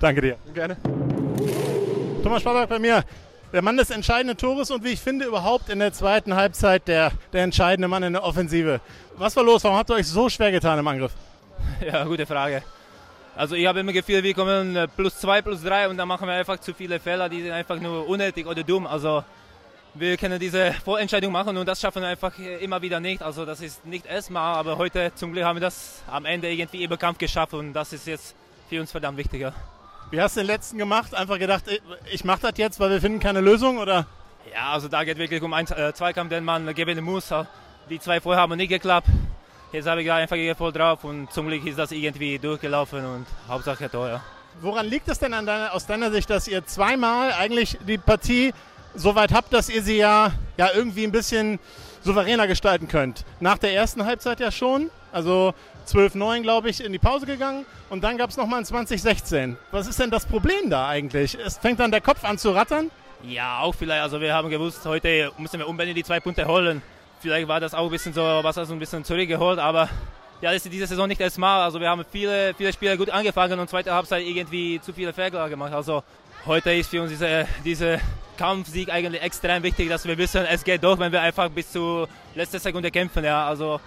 Danke 0.00 0.20
dir. 0.20 0.36
Gerne. 0.52 0.76
Thomas 2.22 2.42
Schwabach 2.42 2.66
bei 2.66 2.78
mir 2.78 3.04
der 3.52 3.62
Mann 3.62 3.76
des 3.76 3.90
entscheidenden 3.90 4.36
Tores 4.36 4.70
und 4.70 4.84
wie 4.84 4.88
ich 4.88 5.00
finde 5.00 5.24
überhaupt 5.24 5.68
in 5.70 5.78
der 5.78 5.92
zweiten 5.92 6.34
Halbzeit 6.34 6.86
der, 6.86 7.12
der 7.32 7.44
entscheidende 7.44 7.88
Mann 7.88 8.02
in 8.02 8.12
der 8.12 8.22
Offensive. 8.22 8.80
Was 9.16 9.34
war 9.36 9.44
los? 9.44 9.64
Warum 9.64 9.78
habt 9.78 9.90
ihr 9.90 9.94
euch 9.94 10.06
so 10.06 10.28
schwer 10.28 10.52
getan 10.52 10.78
im 10.78 10.86
Angriff? 10.86 11.12
Ja, 11.84 12.04
gute 12.04 12.26
Frage. 12.26 12.62
Also 13.34 13.54
ich 13.54 13.66
habe 13.66 13.80
immer 13.80 13.92
gefühlt, 13.92 14.24
wir 14.24 14.34
kommen 14.34 14.74
äh, 14.76 14.88
plus 14.88 15.18
zwei, 15.18 15.42
plus 15.42 15.62
drei 15.62 15.88
und 15.88 15.96
dann 15.96 16.08
machen 16.08 16.26
wir 16.26 16.34
einfach 16.34 16.58
zu 16.58 16.74
viele 16.74 16.98
Fehler, 16.98 17.28
die 17.28 17.42
sind 17.42 17.52
einfach 17.52 17.78
nur 17.80 18.08
unnötig 18.08 18.46
oder 18.46 18.62
dumm. 18.62 18.86
Also 18.86 19.24
wir 19.94 20.16
können 20.16 20.38
diese 20.38 20.72
Vorentscheidung 20.84 21.32
machen 21.32 21.56
und 21.56 21.66
das 21.66 21.80
schaffen 21.80 22.02
wir 22.02 22.08
einfach 22.08 22.32
immer 22.60 22.82
wieder 22.82 23.00
nicht. 23.00 23.22
Also 23.22 23.44
das 23.44 23.60
ist 23.60 23.84
nicht 23.86 24.06
erstmal, 24.06 24.56
aber 24.56 24.76
heute 24.76 25.12
zum 25.14 25.32
Glück 25.32 25.44
haben 25.44 25.56
wir 25.56 25.60
das 25.60 26.02
am 26.10 26.24
Ende 26.24 26.50
irgendwie 26.50 26.84
über 26.84 26.96
Kampf 26.96 27.18
geschafft 27.18 27.54
und 27.54 27.72
das 27.72 27.92
ist 27.92 28.06
jetzt 28.06 28.34
für 28.68 28.80
uns 28.80 28.90
verdammt 28.90 29.18
wichtiger. 29.18 29.54
Wie 30.10 30.20
hast 30.22 30.36
du 30.36 30.40
den 30.40 30.46
letzten 30.46 30.78
gemacht? 30.78 31.14
Einfach 31.14 31.38
gedacht, 31.38 31.64
ich 32.10 32.24
mache 32.24 32.40
das 32.40 32.52
jetzt, 32.56 32.80
weil 32.80 32.90
wir 32.90 33.00
finden 33.00 33.20
keine 33.20 33.42
Lösung, 33.42 33.76
oder? 33.76 34.06
Ja, 34.50 34.72
also 34.72 34.88
da 34.88 35.04
geht 35.04 35.18
wirklich 35.18 35.42
um 35.42 35.52
einen 35.52 35.68
äh, 35.68 35.92
Zweikampf, 35.92 36.30
den 36.30 36.44
man 36.44 36.74
gewinnen 36.74 37.04
muss. 37.04 37.28
Die 37.90 38.00
zwei 38.00 38.18
vorher 38.18 38.40
haben 38.40 38.56
nicht 38.56 38.70
geklappt. 38.70 39.08
jetzt 39.70 39.86
habe 39.86 40.00
ich 40.00 40.06
da 40.06 40.16
einfach 40.16 40.36
voll 40.56 40.72
drauf 40.72 41.04
und 41.04 41.30
zum 41.30 41.48
Glück 41.48 41.66
ist 41.66 41.78
das 41.78 41.92
irgendwie 41.92 42.38
durchgelaufen 42.38 43.04
und 43.04 43.26
Hauptsache 43.48 43.90
Tor, 43.90 44.08
ja. 44.08 44.22
Woran 44.62 44.86
liegt 44.86 45.08
es 45.08 45.18
denn 45.18 45.32
deiner, 45.32 45.74
aus 45.74 45.86
deiner 45.86 46.10
Sicht, 46.10 46.30
dass 46.30 46.48
ihr 46.48 46.64
zweimal 46.64 47.32
eigentlich 47.34 47.76
die 47.86 47.98
Partie 47.98 48.54
so 48.94 49.14
weit 49.14 49.32
habt, 49.32 49.52
dass 49.52 49.68
ihr 49.68 49.82
sie 49.82 49.98
ja, 49.98 50.32
ja 50.56 50.70
irgendwie 50.74 51.04
ein 51.04 51.12
bisschen 51.12 51.58
souveräner 52.00 52.46
gestalten 52.46 52.88
könnt? 52.88 53.26
Nach 53.40 53.58
der 53.58 53.74
ersten 53.74 54.06
Halbzeit 54.06 54.40
ja 54.40 54.50
schon, 54.50 54.90
also 55.12 55.52
12-9, 55.88 56.42
glaube 56.42 56.70
ich, 56.70 56.84
in 56.84 56.92
die 56.92 56.98
Pause 56.98 57.26
gegangen 57.26 57.64
und 57.90 58.04
dann 58.04 58.18
gab 58.18 58.30
es 58.30 58.36
nochmal 58.36 58.60
ein 58.60 58.64
2016. 58.64 59.56
Was 59.70 59.86
ist 59.86 59.98
denn 59.98 60.10
das 60.10 60.26
Problem 60.26 60.70
da 60.70 60.88
eigentlich? 60.88 61.36
Es 61.38 61.58
fängt 61.58 61.80
dann 61.80 61.90
der 61.90 62.00
Kopf 62.00 62.24
an 62.24 62.38
zu 62.38 62.50
rattern? 62.50 62.90
Ja, 63.22 63.60
auch 63.60 63.74
vielleicht. 63.74 64.02
Also 64.02 64.20
wir 64.20 64.32
haben 64.32 64.48
gewusst, 64.48 64.84
heute 64.84 65.32
müssen 65.38 65.58
wir 65.58 65.66
unbedingt 65.66 65.96
die 65.96 66.04
zwei 66.04 66.20
Punkte 66.20 66.46
holen. 66.46 66.82
Vielleicht 67.20 67.48
war 67.48 67.58
das 67.58 67.74
auch 67.74 67.84
ein 67.84 67.90
bisschen 67.90 68.12
so, 68.12 68.22
was 68.22 68.58
also 68.58 68.72
ein 68.72 68.78
bisschen 68.78 69.04
zurückgeholt, 69.04 69.58
aber 69.58 69.88
ja, 70.40 70.52
das 70.52 70.64
ist 70.64 70.72
diese 70.72 70.86
Saison 70.86 71.08
nicht 71.08 71.20
erstmal. 71.20 71.62
Also 71.62 71.80
wir 71.80 71.88
haben 71.88 72.04
viele, 72.10 72.54
viele 72.54 72.72
Spiele 72.72 72.96
gut 72.96 73.10
angefangen 73.10 73.58
und 73.58 73.68
zweite 73.68 73.92
Halbzeit 73.92 74.24
irgendwie 74.24 74.80
zu 74.80 74.92
viele 74.92 75.12
Fehler 75.12 75.48
gemacht. 75.48 75.72
Also 75.72 76.04
heute 76.46 76.72
ist 76.72 76.90
für 76.90 77.02
uns 77.02 77.10
dieser 77.10 77.44
diese 77.64 78.00
Kampfsieg 78.36 78.88
eigentlich 78.88 79.20
extrem 79.20 79.62
wichtig, 79.64 79.88
dass 79.88 80.06
wir 80.06 80.16
wissen, 80.16 80.46
es 80.46 80.62
geht 80.62 80.84
doch, 80.84 80.98
wenn 80.98 81.10
wir 81.10 81.20
einfach 81.20 81.48
bis 81.50 81.72
zur 81.72 82.08
letzten 82.36 82.60
Sekunde 82.60 82.90
kämpfen. 82.92 83.24
Ja, 83.24 83.48
also 83.48 83.80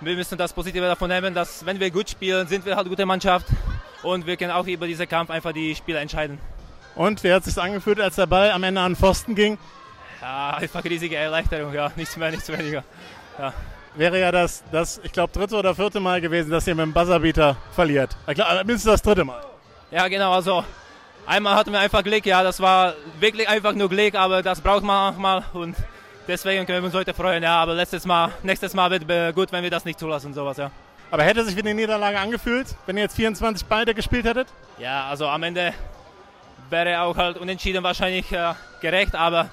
wir 0.00 0.14
müssen 0.14 0.38
das 0.38 0.52
Positive 0.52 0.86
davon 0.86 1.08
nehmen, 1.08 1.34
dass 1.34 1.66
wenn 1.66 1.80
wir 1.80 1.90
gut 1.90 2.10
spielen, 2.10 2.46
sind 2.46 2.64
wir 2.64 2.76
halt 2.76 2.86
eine 2.86 2.90
gute 2.90 3.06
Mannschaft 3.06 3.46
und 4.02 4.26
wir 4.26 4.36
können 4.36 4.52
auch 4.52 4.66
über 4.66 4.86
diesen 4.86 5.08
Kampf 5.08 5.30
einfach 5.30 5.52
die 5.52 5.74
Spiele 5.74 5.98
entscheiden. 5.98 6.38
Und 6.94 7.22
wie 7.24 7.32
hat 7.32 7.46
es 7.46 7.54
sich 7.54 7.62
angefühlt, 7.62 8.00
als 8.00 8.16
der 8.16 8.26
Ball 8.26 8.50
am 8.50 8.62
Ende 8.62 8.80
an 8.80 8.92
den 8.92 8.96
Pfosten 8.96 9.34
ging? 9.34 9.58
Ja, 10.20 10.56
einfach 10.56 10.84
riesige 10.84 11.16
Erleichterung, 11.16 11.72
ja, 11.72 11.92
nichts 11.96 12.16
mehr, 12.16 12.30
nichts 12.30 12.48
weniger. 12.48 12.84
Ja. 13.38 13.52
Wäre 13.94 14.20
ja 14.20 14.30
das, 14.30 14.62
das 14.70 15.00
ich 15.02 15.12
glaube, 15.12 15.32
dritte 15.32 15.56
oder 15.56 15.74
vierte 15.74 16.00
Mal 16.00 16.20
gewesen, 16.20 16.50
dass 16.50 16.66
ihr 16.66 16.74
mit 16.74 16.84
dem 16.84 16.92
Buzzerbeater 16.92 17.56
verliert. 17.72 18.16
Mindestens 18.26 18.84
das 18.84 19.02
dritte 19.02 19.24
Mal. 19.24 19.42
Ja, 19.90 20.06
genau, 20.08 20.32
also 20.32 20.64
einmal 21.26 21.54
hatten 21.54 21.72
wir 21.72 21.80
einfach 21.80 22.04
Glück, 22.04 22.26
ja, 22.26 22.42
das 22.42 22.60
war 22.60 22.94
wirklich 23.18 23.48
einfach 23.48 23.74
nur 23.74 23.88
Glück, 23.88 24.14
aber 24.14 24.42
das 24.42 24.60
braucht 24.60 24.82
man 24.82 25.14
manchmal 25.14 25.44
und 25.52 25.76
deswegen 26.28 26.66
können 26.66 26.82
wir 26.82 26.86
uns 26.86 26.94
heute 26.94 27.14
freuen, 27.14 27.42
ja, 27.42 27.56
aber 27.56 27.74
letztes 27.74 28.04
Mal, 28.04 28.30
nächstes 28.42 28.74
Mal 28.74 28.90
wird 28.90 29.34
gut, 29.34 29.50
wenn 29.50 29.64
wir 29.64 29.70
das 29.70 29.84
nicht 29.84 29.98
zulassen, 29.98 30.32
sowas, 30.34 30.58
ja. 30.58 30.70
Aber 31.10 31.22
hätte 31.22 31.42
sich 31.44 31.56
wie 31.56 31.60
eine 31.60 31.74
Niederlage 31.74 32.18
angefühlt, 32.18 32.66
wenn 32.86 32.96
ihr 32.98 33.04
jetzt 33.04 33.16
24 33.16 33.66
beide 33.66 33.94
gespielt 33.94 34.26
hättet? 34.26 34.46
Ja, 34.78 35.08
also 35.08 35.26
am 35.26 35.42
Ende 35.42 35.72
wäre 36.68 37.00
auch 37.00 37.16
halt 37.16 37.38
unentschieden 37.38 37.82
wahrscheinlich 37.82 38.30
äh, 38.30 38.52
gerecht, 38.82 39.14
aber 39.14 39.48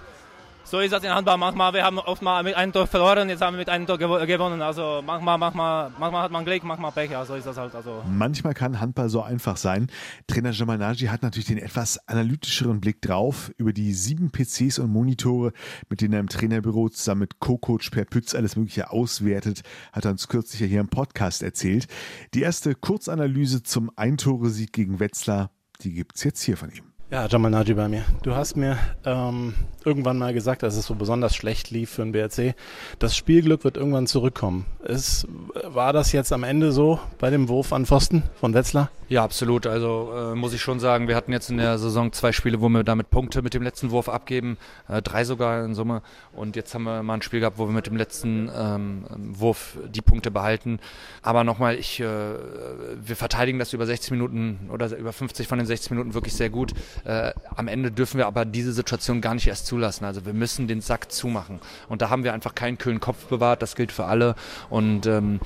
so 0.65 0.79
ist 0.79 0.91
das 0.91 1.03
in 1.03 1.11
Handball. 1.11 1.37
Manchmal, 1.37 1.73
wir 1.73 1.83
haben 1.83 1.99
oft 1.99 2.21
mal 2.21 2.43
mit 2.43 2.55
einem 2.55 2.73
Tor 2.73 2.87
verloren, 2.87 3.29
jetzt 3.29 3.41
haben 3.41 3.53
wir 3.53 3.59
mit 3.59 3.69
einem 3.69 3.85
Tor 3.85 3.97
gewonnen. 3.97 4.61
Also 4.61 5.01
manchmal, 5.05 5.37
manchmal, 5.37 5.91
manchmal 5.99 6.23
hat 6.23 6.31
man 6.31 6.43
Glück, 6.43 6.63
manchmal 6.63 6.91
Pech. 6.91 7.11
Ja, 7.11 7.23
so 7.23 7.35
ist 7.35 7.45
das 7.45 7.55
halt. 7.55 7.75
Also. 7.75 8.03
Manchmal 8.09 8.55
kann 8.55 8.79
Handball 8.79 9.09
so 9.09 9.21
einfach 9.21 9.57
sein. 9.57 9.87
Trainer 10.27 10.51
Jamal 10.51 10.79
Naji 10.79 11.07
hat 11.07 11.21
natürlich 11.21 11.47
den 11.47 11.59
etwas 11.59 11.99
analytischeren 12.07 12.81
Blick 12.81 13.01
drauf 13.01 13.51
über 13.57 13.73
die 13.73 13.93
sieben 13.93 14.31
PCs 14.31 14.79
und 14.79 14.89
Monitore, 14.89 15.53
mit 15.89 16.01
denen 16.01 16.13
er 16.13 16.19
im 16.19 16.29
Trainerbüro 16.29 16.89
zusammen 16.89 17.21
mit 17.21 17.39
Co-Coach 17.39 17.91
Per 17.91 18.05
Pütz 18.05 18.33
alles 18.33 18.55
Mögliche 18.55 18.89
auswertet, 18.89 19.61
hat 19.93 20.05
er 20.05 20.11
uns 20.11 20.27
kürzlich 20.27 20.67
hier 20.69 20.81
im 20.81 20.89
Podcast 20.89 21.43
erzählt. 21.43 21.87
Die 22.33 22.41
erste 22.41 22.73
Kurzanalyse 22.73 23.61
zum 23.61 23.91
Eintore-Sieg 23.95 24.73
gegen 24.73 24.99
Wetzlar, 24.99 25.51
die 25.81 25.93
gibt 25.93 26.15
es 26.15 26.23
jetzt 26.23 26.41
hier 26.41 26.57
von 26.57 26.71
ihm. 26.71 26.94
Ja, 27.15 27.27
Jamal 27.27 27.49
Naji 27.49 27.73
bei 27.75 27.87
mir. 27.87 28.03
Du 28.23 28.35
hast 28.35 28.57
mir 28.57 28.77
ähm, 29.05 29.53
irgendwann 29.85 30.17
mal 30.17 30.33
gesagt, 30.33 30.63
dass 30.63 30.75
es 30.75 30.85
so 30.85 30.95
besonders 30.95 31.33
schlecht 31.33 31.71
lief 31.71 31.91
für 31.91 32.01
den 32.01 32.11
BRC. 32.11 32.55
Das 32.99 33.15
Spielglück 33.15 33.63
wird 33.63 33.77
irgendwann 33.77 34.05
zurückkommen. 34.05 34.65
Ist, 34.83 35.25
war 35.63 35.93
das 35.93 36.11
jetzt 36.11 36.33
am 36.33 36.43
Ende 36.43 36.73
so 36.73 36.99
bei 37.17 37.29
dem 37.29 37.47
Wurf 37.47 37.71
an 37.71 37.85
Pfosten 37.85 38.23
von 38.35 38.53
Wetzlar? 38.53 38.89
Ja, 39.07 39.23
absolut. 39.23 39.67
Also 39.67 40.11
äh, 40.13 40.35
muss 40.35 40.53
ich 40.53 40.61
schon 40.61 40.79
sagen, 40.79 41.07
wir 41.07 41.15
hatten 41.15 41.31
jetzt 41.31 41.51
in 41.51 41.57
der 41.57 41.77
Saison 41.77 42.11
zwei 42.11 42.31
Spiele, 42.31 42.59
wo 42.59 42.69
wir 42.69 42.83
damit 42.83 43.11
Punkte 43.11 43.43
mit 43.43 43.53
dem 43.53 43.61
letzten 43.61 43.91
Wurf 43.91 44.09
abgeben, 44.09 44.57
äh, 44.87 45.01
drei 45.01 45.23
sogar 45.23 45.63
in 45.63 45.75
Summe. 45.75 46.01
Und 46.33 46.55
jetzt 46.55 46.73
haben 46.73 46.83
wir 46.83 47.03
mal 47.03 47.13
ein 47.13 47.21
Spiel 47.21 47.39
gehabt, 47.39 47.59
wo 47.59 47.67
wir 47.67 47.73
mit 47.73 47.85
dem 47.85 47.97
letzten 47.97 48.49
ähm, 48.53 49.05
Wurf 49.15 49.77
die 49.87 50.01
Punkte 50.01 50.31
behalten. 50.31 50.79
Aber 51.21 51.43
nochmal, 51.43 51.75
ich, 51.75 51.99
äh, 51.99 52.05
wir 52.05 53.15
verteidigen 53.15 53.59
das 53.59 53.73
über 53.73 53.85
60 53.85 54.09
Minuten 54.11 54.69
oder 54.71 54.95
über 54.97 55.13
50 55.13 55.47
von 55.47 55.59
den 55.59 55.67
60 55.67 55.91
Minuten 55.91 56.15
wirklich 56.15 56.33
sehr 56.33 56.49
gut. 56.49 56.73
Äh, 57.05 57.33
am 57.55 57.67
Ende 57.67 57.91
dürfen 57.91 58.17
wir 58.17 58.27
aber 58.27 58.45
diese 58.45 58.73
Situation 58.73 59.21
gar 59.21 59.33
nicht 59.35 59.47
erst 59.47 59.67
zulassen. 59.67 60.05
Also 60.05 60.25
wir 60.25 60.33
müssen 60.33 60.67
den 60.67 60.81
Sack 60.81 61.11
zumachen. 61.11 61.59
Und 61.87 62.01
da 62.01 62.09
haben 62.09 62.23
wir 62.23 62.33
einfach 62.33 62.55
keinen 62.55 62.77
kühlen 62.77 62.99
Kopf 62.99 63.25
bewahrt. 63.25 63.61
Das 63.61 63.75
gilt 63.75 63.91
für 63.91 64.05
alle. 64.05 64.35
Und 64.69 65.05
ähm, 65.05 65.39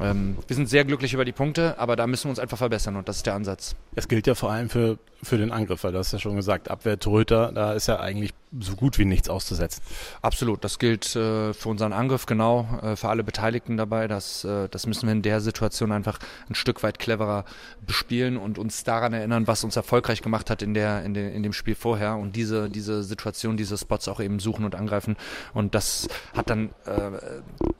ähm, 0.00 0.36
wir 0.46 0.56
sind 0.56 0.68
sehr 0.68 0.84
glücklich 0.84 1.14
über 1.14 1.24
die 1.24 1.32
Punkte, 1.32 1.78
aber 1.78 1.96
da 1.96 2.06
müssen 2.06 2.24
wir 2.24 2.30
uns 2.30 2.38
einfach 2.38 2.58
verbessern. 2.58 2.96
Und 2.96 3.08
das 3.08 3.18
ist 3.18 3.26
der 3.26 3.34
Ansatz. 3.34 3.76
Es 3.94 4.08
gilt 4.08 4.26
ja 4.26 4.34
vor 4.34 4.50
allem 4.50 4.68
für, 4.68 4.98
für 5.22 5.38
den 5.38 5.52
Angriff, 5.52 5.84
weil 5.84 5.92
du 5.92 5.98
hast 5.98 6.12
ja 6.12 6.18
schon 6.18 6.36
gesagt, 6.36 6.70
Abwehr 6.70 6.98
Torhüter, 6.98 7.52
da 7.52 7.72
ist 7.72 7.86
ja 7.86 8.00
eigentlich 8.00 8.32
so 8.60 8.76
gut 8.76 8.98
wie 8.98 9.04
nichts 9.04 9.28
auszusetzen. 9.28 9.82
Absolut, 10.22 10.64
das 10.64 10.78
gilt 10.78 11.16
äh, 11.16 11.52
für 11.52 11.68
unseren 11.68 11.92
Angriff 11.92 12.26
genau, 12.26 12.68
äh, 12.82 12.96
für 12.96 13.08
alle 13.08 13.24
Beteiligten 13.24 13.76
dabei. 13.76 14.08
Das, 14.08 14.44
äh, 14.44 14.68
das 14.68 14.86
müssen 14.86 15.06
wir 15.06 15.12
in 15.12 15.22
der 15.22 15.40
Situation 15.40 15.92
einfach 15.92 16.18
ein 16.48 16.54
Stück 16.54 16.82
weit 16.82 16.98
cleverer 16.98 17.44
bespielen 17.84 18.36
und 18.36 18.58
uns 18.58 18.84
daran 18.84 19.12
erinnern, 19.12 19.46
was 19.46 19.64
uns 19.64 19.76
erfolgreich 19.76 20.22
gemacht 20.22 20.50
hat 20.50 20.62
in, 20.62 20.74
der, 20.74 21.02
in, 21.04 21.14
de, 21.14 21.34
in 21.34 21.42
dem 21.42 21.52
Spiel 21.52 21.74
vorher 21.74 22.16
und 22.16 22.36
diese, 22.36 22.70
diese 22.70 23.02
Situation, 23.02 23.56
diese 23.56 23.76
Spots 23.76 24.08
auch 24.08 24.20
eben 24.20 24.38
suchen 24.38 24.64
und 24.64 24.74
angreifen. 24.74 25.16
Und 25.52 25.74
das 25.74 26.08
hat 26.36 26.50
dann 26.50 26.70
äh, 26.86 27.10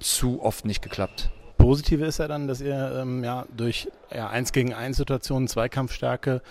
zu 0.00 0.42
oft 0.42 0.64
nicht 0.64 0.82
geklappt. 0.82 1.30
Positive 1.64 2.04
ist 2.04 2.18
ja 2.18 2.28
dann, 2.28 2.46
dass 2.46 2.60
ihr 2.60 2.98
ähm, 3.00 3.24
ja 3.24 3.46
durch 3.56 3.88
ja, 4.14 4.28
1 4.28 4.52
gegen 4.52 4.74
1 4.74 4.96
Situationen 4.96 5.48
Zweikampfstärke 5.48 6.42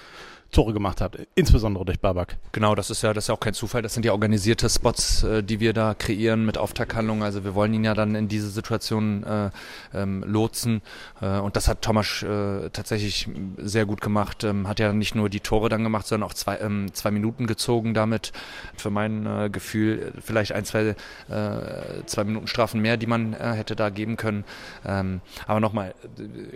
Tore 0.53 0.71
gemacht 0.71 1.01
habt, 1.01 1.17
insbesondere 1.35 1.83
durch 1.83 1.99
Babak. 1.99 2.37
Genau, 2.51 2.75
das 2.75 2.89
ist 2.89 3.01
ja 3.01 3.13
das 3.13 3.25
ist 3.25 3.27
ja 3.27 3.35
auch 3.35 3.39
kein 3.39 3.53
Zufall. 3.53 3.81
Das 3.81 3.93
sind 3.93 4.05
ja 4.05 4.13
organisierte 4.13 4.69
Spots, 4.69 5.23
äh, 5.23 5.43
die 5.43 5.59
wir 5.59 5.73
da 5.73 5.93
kreieren 5.93 6.45
mit 6.45 6.57
Auftakthandlungen. 6.57 7.23
Also 7.23 7.43
wir 7.43 7.55
wollen 7.55 7.73
ihn 7.73 7.83
ja 7.83 7.93
dann 7.93 8.15
in 8.15 8.27
diese 8.27 8.49
Situation 8.49 9.23
äh, 9.23 9.49
ähm, 9.93 10.23
lotsen. 10.25 10.81
Äh, 11.21 11.39
und 11.39 11.55
das 11.55 11.67
hat 11.67 11.81
Thomas 11.81 12.23
äh, 12.23 12.69
tatsächlich 12.69 13.27
sehr 13.57 13.85
gut 13.85 14.01
gemacht. 14.01 14.43
Ähm, 14.43 14.67
hat 14.67 14.79
ja 14.79 14.93
nicht 14.93 15.15
nur 15.15 15.29
die 15.29 15.39
Tore 15.39 15.69
dann 15.69 15.83
gemacht, 15.83 16.07
sondern 16.07 16.29
auch 16.29 16.33
zwei, 16.33 16.57
ähm, 16.59 16.93
zwei 16.93 17.11
Minuten 17.11 17.47
gezogen 17.47 17.93
damit. 17.93 18.31
Für 18.77 18.89
mein 18.89 19.25
äh, 19.25 19.49
Gefühl 19.51 20.13
vielleicht 20.23 20.53
ein, 20.53 20.65
zwei, 20.65 20.95
äh, 21.29 22.05
zwei 22.05 22.23
Minuten 22.23 22.47
Strafen 22.47 22.81
mehr, 22.81 22.97
die 22.97 23.07
man 23.07 23.33
hätte 23.33 23.75
da 23.75 23.89
geben 23.89 24.15
können. 24.15 24.43
Ähm, 24.85 25.21
aber 25.47 25.59
nochmal, 25.59 25.95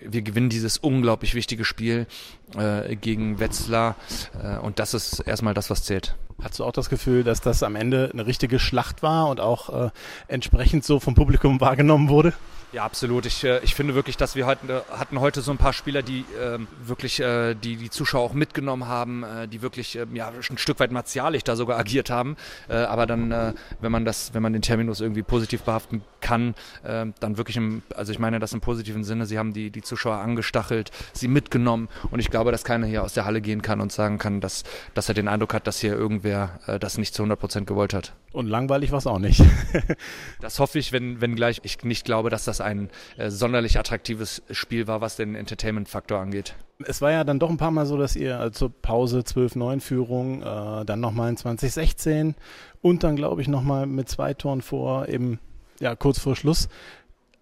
wir 0.01 0.21
gewinnen 0.21 0.49
dieses 0.49 0.77
unglaublich 0.77 1.33
wichtige 1.33 1.65
Spiel 1.65 2.05
gegen 3.01 3.39
Wetzlar 3.39 3.87
äh, 4.41 4.58
und 4.58 4.80
das 4.80 4.93
ist 4.93 5.19
erstmal 5.19 5.54
das, 5.54 5.69
was 5.69 5.84
zählt. 5.84 6.15
Hast 6.41 6.60
du 6.60 6.65
auch 6.65 6.71
das 6.71 6.89
Gefühl, 6.89 7.23
dass 7.23 7.41
das 7.41 7.63
am 7.63 7.76
Ende 7.76 8.12
eine 8.13 8.26
richtige 8.26 8.60
Schlacht 8.60 9.02
war 9.02 9.28
und 9.30 9.39
auch 9.39 9.88
äh, 9.88 9.89
entsprechend 10.28 10.86
so 10.86 11.00
vom 11.00 11.15
Publikum 11.15 11.60
wahrgenommen 11.62 12.10
wurde? 12.10 12.34
Ja, 12.73 12.84
absolut. 12.84 13.25
Ich, 13.25 13.45
äh, 13.45 13.63
ich 13.63 13.75
finde 13.75 13.95
wirklich, 13.95 14.17
dass 14.17 14.36
wir 14.36 14.45
hatten, 14.45 14.67
hatten 14.91 15.21
heute 15.21 15.39
so 15.39 15.51
ein 15.51 15.58
paar 15.58 15.71
Spieler, 15.71 16.01
die 16.01 16.25
äh, 16.38 16.60
wirklich 16.86 17.21
äh, 17.21 17.56
die, 17.56 17.77
die 17.77 17.89
Zuschauer 17.89 18.21
auch 18.21 18.34
mitgenommen 18.34 18.88
haben, 18.88 19.23
äh, 19.23 19.47
die 19.47 19.62
wirklich 19.62 19.97
äh, 19.97 20.06
ja, 20.13 20.27
ein 20.27 20.58
Stück 20.58 20.80
weit 20.82 20.91
martialisch 20.91 21.45
da 21.45 21.56
sogar 21.56 21.80
agiert 21.80 22.10
haben. 22.10 22.36
Äh, 22.67 22.75
aber 22.75 23.06
dann, 23.06 23.32
äh, 23.32 23.53
wenn 23.80 23.91
man 23.93 24.03
das, 24.03 24.34
wenn 24.34 24.43
man 24.43 24.51
den 24.51 24.62
Terminus 24.62 24.99
irgendwie 24.99 25.23
positiv 25.23 25.62
behaften 25.63 26.01
kann, 26.19 26.56
äh, 26.84 27.06
dann 27.21 27.38
wirklich 27.38 27.56
im, 27.56 27.84
also 27.95 28.12
ich 28.12 28.19
meine 28.19 28.39
das 28.39 28.51
im 28.51 28.60
positiven 28.60 29.06
Sinne, 29.06 29.25
sie 29.25 29.39
haben 29.39 29.53
die, 29.53 29.69
die 29.69 29.82
Zuschauer 29.82 30.17
angestachelt, 30.17 30.91
sie 31.13 31.30
mitgenommen 31.30 31.88
und 32.12 32.19
ich 32.19 32.30
glaube, 32.30 32.51
dass 32.51 32.65
keiner 32.65 32.86
hier 32.86 33.03
aus 33.03 33.13
der 33.13 33.23
Halle 33.23 33.39
gehen 33.39 33.62
kann 33.62 33.80
und 33.80 33.93
sagen 33.93 34.17
kann, 34.17 34.41
dass, 34.41 34.63
dass 34.93 35.08
er 35.08 35.15
den 35.15 35.30
Eindruck 35.30 35.53
hat, 35.53 35.67
dass 35.67 35.80
hier 35.80 35.93
irgendwer 35.93 36.60
äh, 36.67 36.80
das 36.80 36.97
nicht 36.97 37.13
zu 37.13 37.21
100 37.21 37.39
Prozent 37.39 37.67
gewollt 37.67 37.93
hat. 37.93 38.13
Und 38.34 38.47
langweilig 38.47 38.91
war 38.91 38.99
es 38.99 39.08
auch 39.08 39.19
nicht. 39.19 39.41
das 40.41 40.60
hoffe 40.60 40.77
ich, 40.77 40.91
wenn, 40.91 41.21
wenn 41.21 41.36
gleich 41.36 41.62
ich 41.63 41.84
nicht 41.84 42.06
glaube, 42.06 42.30
dass 42.30 42.45
das 42.45 42.57
ein 42.62 42.89
äh, 43.17 43.30
sonderlich 43.30 43.80
attraktives 43.80 44.41
Spiel 44.52 44.88
war, 44.88 45.02
was 45.02 45.15
den 45.15 45.36
Entertainment-Faktor 45.36 46.20
angeht. 46.20 46.56
Es 46.86 47.02
war 47.02 47.12
ja 47.12 47.24
dann 47.24 47.39
doch 47.39 47.50
ein 47.50 47.58
paar 47.58 47.72
Mal 47.72 47.86
so, 47.86 47.98
dass 47.98 48.15
ihr 48.15 48.52
zur 48.54 48.70
Pause 48.70 49.20
12-9-Führung, 49.20 50.41
äh, 50.43 50.86
dann 50.86 51.00
nochmal 51.00 51.30
in 51.30 51.38
2016 51.38 52.36
und 52.82 53.04
dann 53.04 53.15
glaube 53.15 53.41
ich 53.41 53.48
nochmal 53.48 53.86
mit 53.88 54.10
zwei 54.10 54.34
Toren 54.34 54.62
vor, 54.62 55.08
eben 55.08 55.39
ja 55.80 55.96
kurz 55.96 56.20
vor 56.20 56.36
Schluss, 56.36 56.70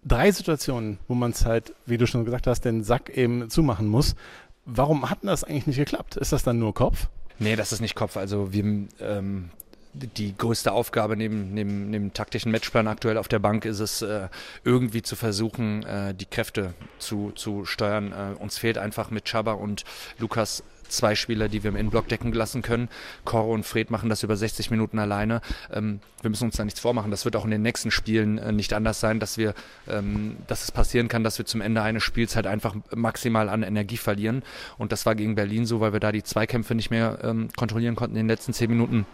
drei 0.04 0.30
Situationen, 0.30 0.98
wo 1.08 1.14
man 1.14 1.32
es 1.32 1.44
halt, 1.44 1.74
wie 1.84 1.98
du 1.98 2.06
schon 2.06 2.24
gesagt 2.24 2.46
hast, 2.46 2.62
den 2.64 2.84
Sack 2.84 3.10
eben 3.10 3.50
zumachen 3.50 3.88
muss. 3.88 4.14
Warum 4.64 5.10
hat 5.10 5.18
das 5.22 5.44
eigentlich 5.44 5.66
nicht 5.66 5.76
geklappt? 5.76 6.16
Ist 6.16 6.32
das 6.32 6.42
dann 6.42 6.58
nur 6.58 6.74
Kopf? 6.74 7.08
Nee, 7.38 7.56
das 7.56 7.72
ist 7.72 7.80
nicht 7.80 7.94
Kopf. 7.94 8.16
Also 8.16 8.52
wir, 8.52 8.64
ähm, 9.00 9.50
die 9.96 10.36
größte 10.36 10.72
Aufgabe 10.72 11.16
neben, 11.16 11.54
neben, 11.54 11.90
neben 11.90 12.12
taktischen 12.12 12.52
Matchplan 12.52 12.88
aktuell 12.88 13.18
auf 13.18 13.28
der 13.28 13.38
Bank 13.38 13.64
ist 13.64 13.80
es, 13.80 14.02
äh, 14.02 14.28
irgendwie 14.64 15.02
zu 15.02 15.16
versuchen, 15.16 15.84
äh, 15.84 16.14
die 16.14 16.26
Kräfte 16.26 16.74
zu, 16.98 17.32
zu 17.32 17.64
steuern. 17.64 18.12
Äh, 18.12 18.40
uns 18.40 18.58
fehlt 18.58 18.78
einfach 18.78 19.10
mit 19.10 19.28
Chaba 19.28 19.52
und 19.52 19.84
Lukas 20.18 20.62
zwei 20.88 21.14
Spieler, 21.14 21.48
die 21.48 21.62
wir 21.62 21.70
im 21.70 21.76
Innenblock 21.76 22.08
decken 22.08 22.32
lassen 22.32 22.62
können. 22.62 22.88
Koro 23.24 23.52
und 23.52 23.64
Fred 23.64 23.90
machen 23.90 24.08
das 24.08 24.22
über 24.22 24.36
60 24.36 24.70
Minuten 24.70 24.98
alleine. 24.98 25.40
Ähm, 25.72 26.00
wir 26.22 26.30
müssen 26.30 26.44
uns 26.44 26.56
da 26.56 26.64
nichts 26.64 26.80
vormachen. 26.80 27.10
Das 27.10 27.24
wird 27.24 27.36
auch 27.36 27.44
in 27.44 27.50
den 27.50 27.62
nächsten 27.62 27.90
Spielen 27.90 28.38
äh, 28.38 28.52
nicht 28.52 28.72
anders 28.72 29.00
sein, 29.00 29.20
dass 29.20 29.38
wir, 29.38 29.54
ähm, 29.88 30.36
dass 30.46 30.64
es 30.64 30.72
passieren 30.72 31.08
kann, 31.08 31.24
dass 31.24 31.38
wir 31.38 31.46
zum 31.46 31.60
Ende 31.60 31.82
eines 31.82 32.02
Spiels 32.02 32.36
halt 32.36 32.46
einfach 32.46 32.74
maximal 32.94 33.48
an 33.48 33.62
Energie 33.62 33.96
verlieren. 33.96 34.42
Und 34.78 34.92
das 34.92 35.06
war 35.06 35.14
gegen 35.14 35.34
Berlin 35.34 35.66
so, 35.66 35.80
weil 35.80 35.92
wir 35.92 36.00
da 36.00 36.12
die 36.12 36.22
Zweikämpfe 36.22 36.74
nicht 36.74 36.90
mehr 36.90 37.18
ähm, 37.22 37.48
kontrollieren 37.56 37.96
konnten 37.96 38.16
in 38.16 38.24
den 38.24 38.28
letzten 38.28 38.52
zehn 38.52 38.70
Minuten. 38.70 39.06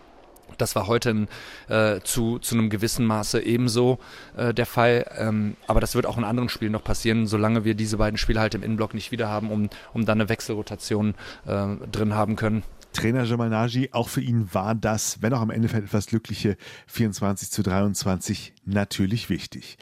Das 0.59 0.75
war 0.77 0.87
heute 0.87 1.11
in, 1.11 1.29
äh, 1.69 2.01
zu, 2.01 2.38
zu 2.38 2.55
einem 2.55 2.71
gewissen 2.71 3.07
Maße 3.07 3.43
ebenso 3.43 3.99
äh, 4.37 4.55
der 4.55 4.67
Fall. 4.67 5.07
Ähm, 5.17 5.57
aber 5.67 5.81
das 5.81 5.95
wird 5.95 6.07
auch 6.07 6.19
in 6.19 6.25
anderen 6.25 6.49
Spielen 6.49 6.73
noch 6.73 6.85
passieren, 6.85 7.27
solange 7.27 7.65
wir 7.65 7.75
diese 7.75 7.97
beiden 7.97 8.19
Spiele 8.19 8.41
halt 8.41 8.55
im 8.55 8.62
Innenblock 8.62 8.95
nicht 8.95 9.12
wieder 9.12 9.29
haben, 9.29 9.51
um, 9.51 9.69
um 9.93 10.05
dann 10.05 10.21
eine 10.21 10.29
Wechselrotation 10.29 11.15
äh, 11.47 11.77
drin 11.91 12.15
haben 12.15 12.37
können. 12.37 12.62
Trainer 12.93 13.25
Jamal 13.25 13.49
Naji, 13.49 13.88
auch 13.93 14.09
für 14.09 14.21
ihn 14.21 14.53
war 14.53 14.75
das, 14.75 15.23
wenn 15.23 15.33
auch 15.33 15.41
am 15.41 15.51
Ende 15.51 15.69
etwas 15.73 16.07
glückliche 16.07 16.57
24 16.88 17.51
zu 17.51 17.62
23 17.62 18.55
natürlich 18.67 19.31
wichtig. 19.31 19.79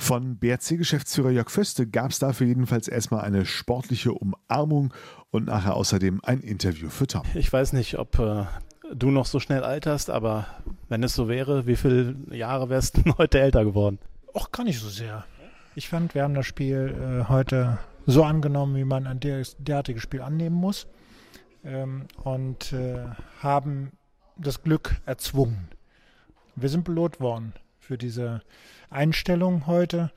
Von 0.00 0.38
BRC-Geschäftsführer 0.38 1.30
Jörg 1.30 1.50
Föste 1.50 1.86
gab 1.86 2.12
es 2.12 2.20
dafür 2.20 2.46
jedenfalls 2.46 2.86
erstmal 2.86 3.22
eine 3.22 3.44
sportliche 3.44 4.12
Umarmung 4.12 4.94
und 5.30 5.46
nachher 5.46 5.74
außerdem 5.74 6.20
ein 6.22 6.40
Interview 6.40 6.88
für 6.88 7.08
Tom. 7.08 7.22
Ich 7.34 7.52
weiß 7.52 7.72
nicht, 7.72 7.98
ob 7.98 8.18
äh, 8.18 8.44
du 8.94 9.10
noch 9.10 9.26
so 9.26 9.40
schnell 9.40 9.62
alterst, 9.62 10.10
aber 10.10 10.46
wenn 10.88 11.02
es 11.02 11.14
so 11.14 11.28
wäre, 11.28 11.66
wie 11.66 11.76
viele 11.76 12.16
Jahre 12.30 12.68
wärst 12.68 12.98
du 12.98 13.02
heute 13.18 13.40
älter 13.40 13.64
geworden? 13.64 13.98
Och, 14.34 14.52
gar 14.52 14.64
nicht 14.64 14.80
so 14.80 14.88
sehr. 14.88 15.24
Ich 15.74 15.88
fand, 15.88 16.14
wir 16.14 16.22
haben 16.22 16.34
das 16.34 16.46
Spiel 16.46 16.94
äh, 17.22 17.28
heute 17.28 17.78
so 18.06 18.24
angenommen, 18.24 18.74
wie 18.76 18.84
man 18.84 19.06
ein 19.06 19.20
derartiges 19.20 20.02
Spiel 20.02 20.22
annehmen 20.22 20.56
muss 20.56 20.86
ähm, 21.64 22.06
und 22.24 22.72
äh, 22.72 23.04
haben 23.40 23.92
das 24.36 24.62
Glück 24.62 24.96
erzwungen. 25.06 25.68
Wir 26.56 26.68
sind 26.68 26.84
belohnt 26.84 27.20
worden 27.20 27.52
für 27.78 27.98
diese 27.98 28.42
Einstellung 28.90 29.66
heute. 29.66 30.10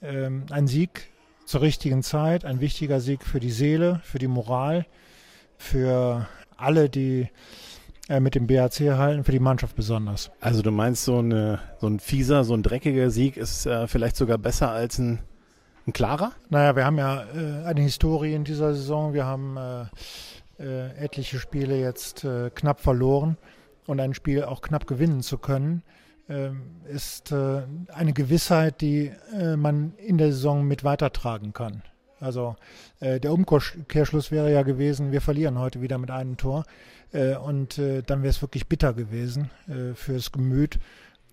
Ähm, 0.00 0.46
ein 0.50 0.66
Sieg 0.66 1.10
zur 1.44 1.60
richtigen 1.60 2.02
Zeit, 2.02 2.44
ein 2.44 2.60
wichtiger 2.60 3.00
Sieg 3.00 3.24
für 3.24 3.40
die 3.40 3.50
Seele, 3.50 4.00
für 4.04 4.18
die 4.18 4.28
Moral, 4.28 4.86
für 5.58 6.26
alle, 6.56 6.88
die 6.88 7.28
mit 8.08 8.34
dem 8.34 8.46
BAC 8.46 8.80
halten, 8.80 9.24
für 9.24 9.32
die 9.32 9.38
Mannschaft 9.38 9.76
besonders. 9.76 10.30
Also 10.40 10.62
du 10.62 10.70
meinst, 10.70 11.04
so, 11.04 11.18
eine, 11.18 11.60
so 11.80 11.86
ein 11.86 12.00
fieser, 12.00 12.44
so 12.44 12.54
ein 12.54 12.62
dreckiger 12.62 13.10
Sieg 13.10 13.36
ist 13.36 13.66
äh, 13.66 13.86
vielleicht 13.86 14.16
sogar 14.16 14.38
besser 14.38 14.70
als 14.70 14.98
ein, 14.98 15.20
ein 15.86 15.92
klarer? 15.92 16.32
Naja, 16.50 16.76
wir 16.76 16.84
haben 16.84 16.98
ja 16.98 17.22
äh, 17.22 17.64
eine 17.64 17.80
Historie 17.80 18.34
in 18.34 18.44
dieser 18.44 18.74
Saison. 18.74 19.14
Wir 19.14 19.24
haben 19.24 19.56
äh, 19.56 19.84
äh, 20.62 20.96
etliche 20.96 21.38
Spiele 21.38 21.78
jetzt 21.78 22.24
äh, 22.24 22.50
knapp 22.50 22.80
verloren 22.80 23.36
und 23.86 24.00
ein 24.00 24.14
Spiel 24.14 24.44
auch 24.44 24.62
knapp 24.62 24.86
gewinnen 24.86 25.22
zu 25.22 25.38
können, 25.38 25.82
ähm, 26.28 26.62
ist 26.88 27.32
äh, 27.32 27.62
eine 27.92 28.12
Gewissheit, 28.12 28.80
die 28.80 29.12
äh, 29.36 29.56
man 29.56 29.94
in 29.96 30.18
der 30.18 30.28
Saison 30.28 30.64
mit 30.64 30.84
weitertragen 30.84 31.52
kann. 31.52 31.82
Also 32.22 32.56
äh, 33.00 33.20
der 33.20 33.32
Umkehrschluss 33.32 34.30
wäre 34.30 34.52
ja 34.52 34.62
gewesen, 34.62 35.12
wir 35.12 35.20
verlieren 35.20 35.58
heute 35.58 35.82
wieder 35.82 35.98
mit 35.98 36.10
einem 36.10 36.36
Tor 36.36 36.64
äh, 37.12 37.34
und 37.34 37.78
dann 37.78 38.22
wäre 38.22 38.30
es 38.30 38.40
wirklich 38.40 38.68
bitter 38.68 38.94
gewesen 38.94 39.50
fürs 39.94 40.32
Gemüt. 40.32 40.78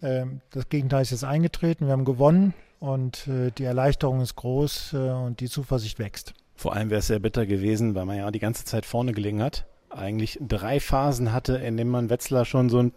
Ähm, 0.02 0.42
das 0.52 0.70
Gegenteil 0.70 1.04
ist 1.04 1.12
jetzt 1.12 1.24
eingetreten, 1.24 1.86
wir 1.86 1.94
haben 1.94 2.06
gewonnen 2.06 2.54
und 2.80 3.26
die 3.28 3.64
Erleichterung 3.64 4.22
ist 4.22 4.36
groß 4.38 4.94
und 4.94 5.42
die 5.42 5.50
Zuversicht 5.50 6.00
wächst. 6.00 6.34
Vor 6.56 6.74
allem 6.74 6.90
wäre 6.90 7.00
es 7.00 7.08
sehr 7.08 7.20
bitter 7.20 7.46
gewesen, 7.46 7.94
weil 7.94 8.06
man 8.06 8.18
ja 8.18 8.32
die 8.32 8.40
ganze 8.40 8.64
Zeit 8.64 8.86
vorne 8.86 9.12
gelegen 9.12 9.42
hat. 9.42 9.66
Eigentlich 9.90 10.40
drei 10.42 10.80
Phasen 10.80 11.34
hatte, 11.34 11.58
in 11.58 11.76
denen 11.76 11.90
man 11.90 12.10
Wetzlar 12.10 12.46
schon 12.46 12.70
so 12.70 12.80
ein, 12.80 12.94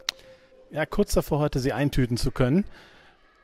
ja, 0.70 0.86
kurz 0.86 1.14
davor 1.14 1.40
hatte, 1.40 1.58
sie 1.58 1.72
eintüten 1.72 2.16
zu 2.16 2.30
können. 2.30 2.64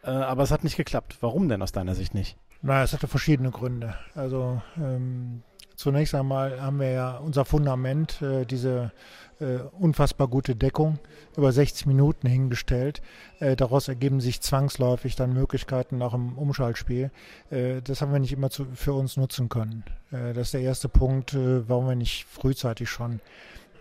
Äh, 0.04 0.10
aber 0.10 0.42
es 0.42 0.50
hat 0.50 0.64
nicht 0.64 0.76
geklappt. 0.76 1.18
Warum 1.20 1.48
denn 1.48 1.62
aus 1.62 1.72
deiner 1.72 1.94
Sicht 1.94 2.14
nicht? 2.14 2.36
Na, 2.60 2.82
es 2.82 2.92
hatte 2.92 3.06
verschiedene 3.06 3.50
Gründe. 3.50 3.94
Also 4.14 4.60
ähm, 4.76 5.42
zunächst 5.76 6.14
einmal 6.14 6.60
haben 6.60 6.80
wir 6.80 6.90
ja 6.90 7.16
unser 7.18 7.44
Fundament, 7.44 8.20
äh, 8.20 8.44
diese 8.44 8.92
äh, 9.40 9.58
unfassbar 9.78 10.26
gute 10.26 10.56
Deckung 10.56 10.98
über 11.36 11.52
60 11.52 11.86
Minuten 11.86 12.26
hingestellt. 12.26 13.00
Äh, 13.38 13.54
daraus 13.54 13.86
ergeben 13.86 14.20
sich 14.20 14.40
zwangsläufig 14.40 15.14
dann 15.14 15.32
Möglichkeiten 15.32 16.02
auch 16.02 16.14
im 16.14 16.36
Umschaltspiel. 16.36 17.10
Äh, 17.50 17.80
das 17.82 18.02
haben 18.02 18.12
wir 18.12 18.18
nicht 18.18 18.32
immer 18.32 18.50
zu, 18.50 18.66
für 18.74 18.94
uns 18.94 19.16
nutzen 19.16 19.48
können. 19.48 19.84
Äh, 20.10 20.32
das 20.32 20.48
ist 20.48 20.54
der 20.54 20.62
erste 20.62 20.88
Punkt, 20.88 21.34
äh, 21.34 21.68
warum 21.68 21.86
wir 21.86 21.94
nicht 21.94 22.24
frühzeitig 22.24 22.90
schon 22.90 23.20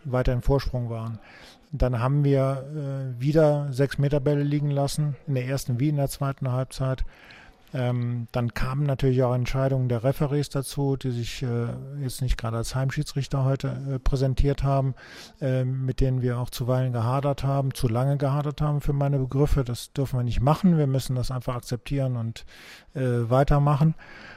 weiter 0.03 0.33
im 0.33 0.43
Vorsprung 0.43 0.89
waren. 0.91 1.19
Dann 1.73 1.99
haben 1.99 2.23
wir 2.23 3.13
wieder 3.19 3.67
sechs 3.73 3.97
Meter 3.97 4.21
Bälle 4.21 4.43
liegen 4.43 4.71
lassen, 4.71 5.17
in 5.27 5.35
der 5.35 5.45
ersten 5.47 5.81
wie 5.81 5.89
in 5.89 5.97
der 5.97 6.07
zweiten 6.07 6.49
Halbzeit. 6.49 7.03
Ähm, 7.73 8.27
dann 8.31 8.53
kamen 8.53 8.85
natürlich 8.85 9.23
auch 9.23 9.33
Entscheidungen 9.33 9.89
der 9.89 10.03
Referees 10.03 10.49
dazu, 10.49 10.95
die 10.95 11.11
sich 11.11 11.43
äh, 11.43 11.67
jetzt 12.01 12.21
nicht 12.21 12.37
gerade 12.37 12.57
als 12.57 12.75
Heimschiedsrichter 12.75 13.43
heute 13.43 13.67
äh, 13.67 13.99
präsentiert 13.99 14.63
haben, 14.63 14.95
äh, 15.41 15.65
mit 15.65 15.99
denen 15.99 16.21
wir 16.21 16.39
auch 16.39 16.49
zuweilen 16.49 16.93
gehadert 16.93 17.43
haben, 17.43 17.73
zu 17.73 17.89
lange 17.89 18.17
gehadert 18.17 18.61
haben 18.61 18.79
für 18.79 18.93
meine 18.93 19.19
Begriffe. 19.19 19.65
Das 19.65 19.91
dürfen 19.91 20.17
wir 20.17 20.23
nicht 20.23 20.39
machen. 20.39 20.77
Wir 20.77 20.87
müssen 20.87 21.15
das 21.15 21.29
einfach 21.29 21.55
akzeptieren 21.55 22.15
und 22.15 22.45
äh, 22.93 23.29
weitermachen. 23.29 23.95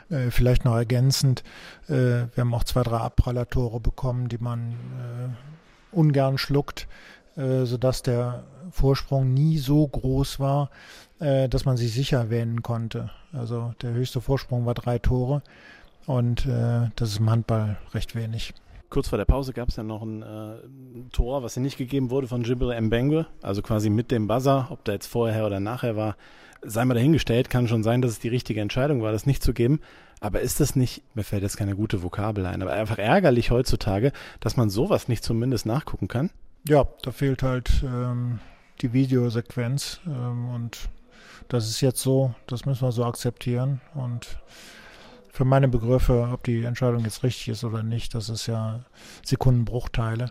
Äh, 0.09 0.31
vielleicht 0.31 0.65
noch 0.65 0.75
ergänzend, 0.75 1.45
äh, 1.89 1.93
wir 2.35 2.39
haben 2.39 2.55
auch 2.55 2.65
zwei, 2.65 2.83
drei 2.83 2.99
Abprallatore 2.99 3.79
bekommen, 3.81 4.29
die 4.29 4.39
man 4.39 4.75
ungern 5.93 6.39
schluckt, 6.39 6.87
sodass 7.65 8.03
der 8.03 8.45
Vorsprung 8.71 9.33
nie 9.33 9.59
so 9.59 9.87
groß 9.87 10.41
war, 10.41 10.71
äh, 11.19 11.49
dass 11.49 11.65
man 11.65 11.77
sich 11.77 11.93
sicher 11.93 12.31
wähnen 12.31 12.63
konnte. 12.63 13.11
Also 13.33 13.75
der 13.83 13.93
höchste 13.93 14.21
Vorsprung 14.21 14.67
war 14.67 14.75
drei 14.75 14.99
Tore 14.99 15.43
und 16.07 16.47
äh, 16.47 16.91
das 16.97 17.11
ist 17.11 17.21
im 17.21 17.31
Handball 17.31 17.79
recht 17.95 18.15
wenig. 18.15 18.55
Kurz 18.89 19.09
vor 19.09 19.19
der 19.19 19.25
Pause 19.25 19.53
gab 19.53 19.69
es 19.69 19.77
ja 19.77 19.85
noch 19.85 20.03
ein 20.03 20.23
äh, 20.23 20.57
Tor, 21.13 21.45
was 21.45 21.55
ja 21.55 21.63
nicht 21.63 21.79
gegeben 21.79 22.11
wurde 22.11 22.27
von 22.27 22.43
Jibril 22.43 22.81
Mbengwe, 22.81 23.27
also 23.41 23.63
quasi 23.63 23.89
mit 23.89 24.11
dem 24.11 24.27
Buzzer, 24.27 24.67
ob 24.71 24.85
da 24.85 24.93
jetzt 24.93 25.07
vorher 25.07 25.47
oder 25.47 25.61
nachher 25.61 25.95
war, 25.95 26.17
sei 26.63 26.85
mal 26.85 26.95
dahingestellt, 26.95 27.51
kann 27.51 27.69
schon 27.69 27.85
sein, 27.85 28.03
dass 28.03 28.11
es 28.11 28.19
die 28.19 28.29
richtige 28.29 28.61
Entscheidung 28.61 29.01
war, 29.03 29.13
das 29.13 29.27
nicht 29.27 29.43
zu 29.43 29.53
geben. 29.53 29.81
Aber 30.21 30.41
ist 30.41 30.61
das 30.61 30.75
nicht, 30.75 31.03
mir 31.15 31.23
fällt 31.23 31.43
jetzt 31.43 31.57
keine 31.57 31.77
gute 31.77 32.03
Vokabel 32.03 32.45
ein, 32.45 32.61
aber 32.61 32.73
einfach 32.73 32.99
ärgerlich 32.99 33.51
heutzutage, 33.51 34.13
dass 34.41 34.57
man 34.57 34.69
sowas 34.69 35.09
nicht 35.09 35.25
zumindest 35.25 35.65
nachgucken 35.67 36.09
kann? 36.09 36.31
Ja, 36.69 36.87
da 37.03 37.11
fehlt 37.11 37.43
halt 37.43 37.83
ähm, 37.83 38.39
die 38.81 38.93
Videosequenz 38.93 40.01
ähm, 40.07 40.51
und 40.51 40.91
das 41.49 41.69
ist 41.69 41.81
jetzt 41.81 42.01
so, 42.01 42.35
das 42.47 42.65
müssen 42.65 42.83
wir 42.83 42.93
so 42.93 43.05
akzeptieren. 43.05 43.81
Und 43.95 44.39
für 45.33 45.45
meine 45.45 45.69
Begriffe, 45.69 46.29
ob 46.33 46.45
die 46.45 46.63
Entscheidung 46.65 47.05
jetzt 47.05 47.23
richtig 47.23 47.49
ist 47.49 47.65
oder 47.65 47.83
nicht, 47.83 48.15
das 48.15 48.29
ist 48.29 48.47
ja 48.47 48.85
Sekundenbruchteile. 49.25 50.31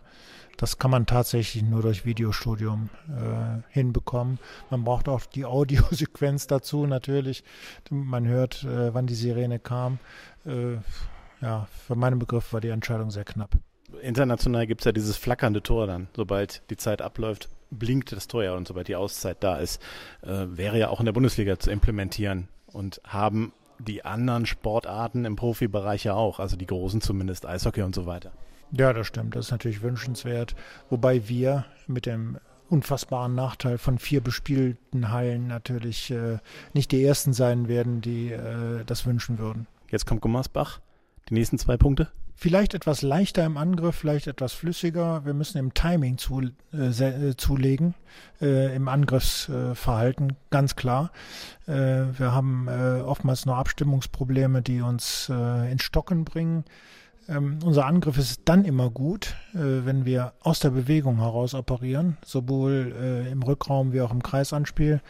Das 0.55 0.77
kann 0.77 0.91
man 0.91 1.05
tatsächlich 1.05 1.63
nur 1.63 1.81
durch 1.81 2.05
Videostudium 2.05 2.89
äh, 3.07 3.61
hinbekommen. 3.69 4.39
Man 4.69 4.83
braucht 4.83 5.07
auch 5.09 5.25
die 5.25 5.45
Audiosequenz 5.45 6.47
dazu 6.47 6.85
natürlich. 6.85 7.43
Man 7.89 8.27
hört, 8.27 8.63
äh, 8.65 8.93
wann 8.93 9.07
die 9.07 9.15
Sirene 9.15 9.59
kam. 9.59 9.99
Äh, 10.45 10.75
ja, 11.41 11.67
für 11.87 11.95
meinen 11.95 12.19
Begriff 12.19 12.53
war 12.53 12.61
die 12.61 12.69
Entscheidung 12.69 13.09
sehr 13.09 13.23
knapp. 13.23 13.51
International 14.01 14.67
gibt 14.67 14.81
es 14.81 14.85
ja 14.85 14.91
dieses 14.91 15.17
flackernde 15.17 15.61
Tor 15.61 15.87
dann, 15.87 16.07
sobald 16.15 16.63
die 16.69 16.77
Zeit 16.77 17.01
abläuft 17.01 17.49
blinkt 17.71 18.11
das 18.11 18.27
Tor 18.27 18.43
ja 18.43 18.53
und 18.55 18.67
sobald 18.67 18.87
die 18.87 18.95
Auszeit 18.95 19.37
da 19.41 19.57
ist, 19.57 19.81
äh, 20.21 20.45
wäre 20.47 20.77
ja 20.79 20.89
auch 20.89 20.99
in 20.99 21.05
der 21.05 21.13
Bundesliga 21.13 21.59
zu 21.59 21.71
implementieren 21.71 22.47
und 22.67 23.01
haben 23.05 23.53
die 23.79 24.03
anderen 24.03 24.45
Sportarten 24.45 25.25
im 25.25 25.35
Profibereich 25.35 26.03
ja 26.03 26.13
auch, 26.13 26.39
also 26.39 26.57
die 26.57 26.65
großen 26.65 27.01
zumindest, 27.01 27.45
Eishockey 27.45 27.81
und 27.81 27.95
so 27.95 28.05
weiter. 28.05 28.31
Ja, 28.71 28.93
das 28.93 29.07
stimmt. 29.07 29.35
Das 29.35 29.45
ist 29.45 29.51
natürlich 29.51 29.81
wünschenswert. 29.81 30.55
Wobei 30.89 31.27
wir 31.27 31.65
mit 31.87 32.05
dem 32.05 32.37
unfassbaren 32.69 33.33
Nachteil 33.33 33.79
von 33.79 33.97
vier 33.97 34.21
bespielten 34.21 35.11
Hallen 35.11 35.47
natürlich 35.47 36.11
äh, 36.11 36.37
nicht 36.73 36.91
die 36.91 37.03
ersten 37.03 37.33
sein 37.33 37.67
werden, 37.67 38.01
die 38.01 38.31
äh, 38.31 38.83
das 38.85 39.07
wünschen 39.07 39.39
würden. 39.39 39.65
Jetzt 39.89 40.05
kommt 40.05 40.21
Gummersbach. 40.21 40.81
Die 41.29 41.33
nächsten 41.33 41.57
zwei 41.57 41.77
Punkte? 41.77 42.09
Vielleicht 42.41 42.73
etwas 42.73 43.01
leichter 43.01 43.43
im 43.43 43.57
Angriff, 43.57 43.97
vielleicht 43.97 44.27
etwas 44.27 44.53
flüssiger. 44.53 45.25
Wir 45.25 45.33
müssen 45.33 45.57
im 45.57 45.73
Timing 45.73 46.17
zu, 46.17 46.39
äh, 46.71 46.87
äh, 46.87 47.35
zulegen, 47.35 47.95
äh, 48.41 48.73
im 48.73 48.87
Angriffsverhalten, 48.87 50.37
ganz 50.49 50.77
klar. 50.77 51.11
Äh, 51.67 51.73
wir 51.73 52.31
haben 52.31 52.69
äh, 52.69 53.01
oftmals 53.01 53.45
noch 53.45 53.57
Abstimmungsprobleme, 53.57 54.61
die 54.61 54.79
uns 54.79 55.29
äh, 55.29 55.69
ins 55.69 55.83
Stocken 55.83 56.23
bringen. 56.23 56.63
Ähm, 57.29 57.59
unser 57.63 57.85
Angriff 57.85 58.17
ist 58.17 58.41
dann 58.45 58.65
immer 58.65 58.89
gut, 58.89 59.35
äh, 59.53 59.85
wenn 59.85 60.05
wir 60.05 60.33
aus 60.41 60.59
der 60.59 60.71
Bewegung 60.71 61.17
heraus 61.17 61.53
operieren, 61.53 62.17
sowohl 62.25 62.95
äh, 62.99 63.31
im 63.31 63.43
Rückraum 63.43 63.93
wie 63.93 64.01
auch 64.01 64.11
im 64.11 64.23
Kreisanspiel. 64.23 65.01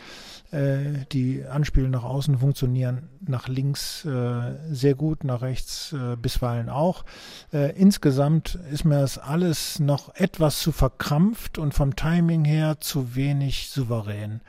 Äh, 0.51 1.05
die 1.11 1.45
Anspiele 1.45 1.87
nach 1.89 2.03
außen 2.03 2.39
funktionieren 2.39 3.09
nach 3.21 3.47
links 3.47 4.03
äh, 4.05 4.55
sehr 4.69 4.95
gut, 4.95 5.23
nach 5.23 5.41
rechts 5.41 5.93
äh, 5.93 6.15
bisweilen 6.15 6.69
auch. 6.69 7.05
Äh, 7.53 7.77
insgesamt 7.77 8.59
ist 8.71 8.83
mir 8.83 8.99
das 8.99 9.17
alles 9.17 9.79
noch 9.79 10.13
etwas 10.15 10.59
zu 10.59 10.71
verkrampft 10.71 11.57
und 11.57 11.73
vom 11.73 11.95
Timing 11.95 12.43
her 12.43 12.79
zu 12.79 13.15
wenig 13.15 13.69
souverän. 13.69 14.41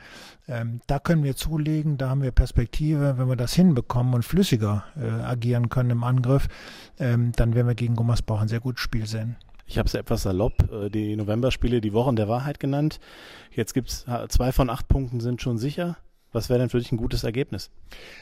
Ähm, 0.47 0.81
da 0.87 0.99
können 0.99 1.23
wir 1.23 1.35
zulegen, 1.35 1.97
da 1.97 2.09
haben 2.09 2.21
wir 2.21 2.31
Perspektive. 2.31 3.17
Wenn 3.17 3.27
wir 3.27 3.35
das 3.35 3.53
hinbekommen 3.53 4.13
und 4.13 4.23
flüssiger 4.23 4.83
äh, 4.95 5.07
agieren 5.23 5.69
können 5.69 5.91
im 5.91 6.03
Angriff, 6.03 6.47
ähm, 6.99 7.31
dann 7.35 7.55
werden 7.55 7.67
wir 7.67 7.75
gegen 7.75 7.95
Gummersbach 7.95 8.41
ein 8.41 8.47
sehr 8.47 8.59
gutes 8.59 8.81
Spiel 8.81 9.05
sehen. 9.05 9.35
Ich 9.65 9.77
habe 9.77 9.87
es 9.87 9.93
etwas 9.93 10.23
salopp, 10.23 10.71
äh, 10.71 10.89
die 10.89 11.15
Novemberspiele, 11.15 11.81
die 11.81 11.93
Wochen 11.93 12.15
der 12.15 12.27
Wahrheit 12.27 12.59
genannt. 12.59 12.99
Jetzt 13.51 13.73
gibt 13.73 13.89
es 13.89 14.05
zwei 14.29 14.51
von 14.51 14.69
acht 14.69 14.87
Punkten 14.87 15.19
sind 15.19 15.41
schon 15.41 15.57
sicher. 15.57 15.97
Was 16.33 16.49
wäre 16.49 16.59
denn 16.59 16.69
für 16.69 16.79
dich 16.79 16.91
ein 16.93 16.97
gutes 16.97 17.25
Ergebnis? 17.25 17.71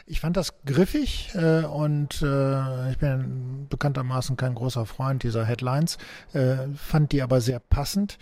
Ich 0.08 0.20
fand 0.20 0.36
das 0.36 0.64
griffig 0.66 1.30
äh, 1.36 1.64
und 1.64 2.22
äh, 2.24 2.92
ich 2.92 2.98
bin 2.98 3.68
bekanntermaßen 3.70 4.36
kein 4.36 4.56
großer 4.56 4.88
Freund 4.88 5.22
dieser 5.22 5.46
Headlines, 5.46 6.00
äh, 6.34 6.68
fand 6.76 7.12
die 7.12 7.22
aber 7.22 7.40
sehr 7.40 7.60
passend, 7.60 8.18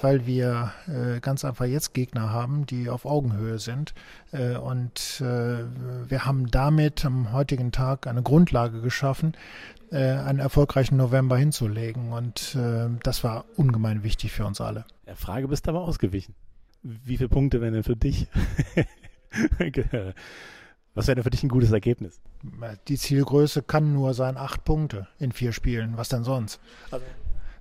weil 0.00 0.26
wir 0.26 0.72
äh, 0.86 1.18
ganz 1.18 1.44
einfach 1.44 1.64
jetzt 1.64 1.92
Gegner 1.92 2.30
haben, 2.30 2.66
die 2.66 2.88
auf 2.88 3.04
Augenhöhe 3.04 3.58
sind 3.58 3.94
äh, 4.30 4.54
und 4.54 5.20
äh, 5.20 5.64
wir 6.08 6.24
haben 6.24 6.48
damit 6.48 7.04
am 7.04 7.32
heutigen 7.32 7.72
Tag 7.72 8.06
eine 8.06 8.22
Grundlage 8.22 8.80
geschaffen, 8.80 9.36
einen 9.90 10.38
erfolgreichen 10.38 10.96
November 10.96 11.36
hinzulegen 11.36 12.12
und 12.12 12.56
das 13.02 13.24
war 13.24 13.44
ungemein 13.56 14.02
wichtig 14.02 14.32
für 14.32 14.46
uns 14.46 14.58
alle. 14.62 14.86
Der 15.06 15.16
Frage 15.16 15.48
bist 15.48 15.68
aber 15.68 15.82
ausgewichen. 15.82 16.34
Wie 16.82 17.18
viele 17.18 17.28
Punkte 17.28 17.60
wären 17.60 17.74
denn 17.74 17.82
für 17.82 17.94
dich? 17.94 18.26
Was 20.94 21.06
wäre 21.06 21.16
denn 21.16 21.24
für 21.24 21.30
dich 21.30 21.42
ein 21.42 21.48
gutes 21.48 21.72
Ergebnis? 21.72 22.20
Die 22.88 22.98
Zielgröße 22.98 23.62
kann 23.62 23.94
nur 23.94 24.12
sein 24.12 24.36
acht 24.36 24.64
Punkte 24.64 25.08
in 25.18 25.32
vier 25.32 25.52
Spielen. 25.52 25.96
Was 25.96 26.10
denn 26.10 26.22
sonst? 26.22 26.60
Also, 26.90 27.06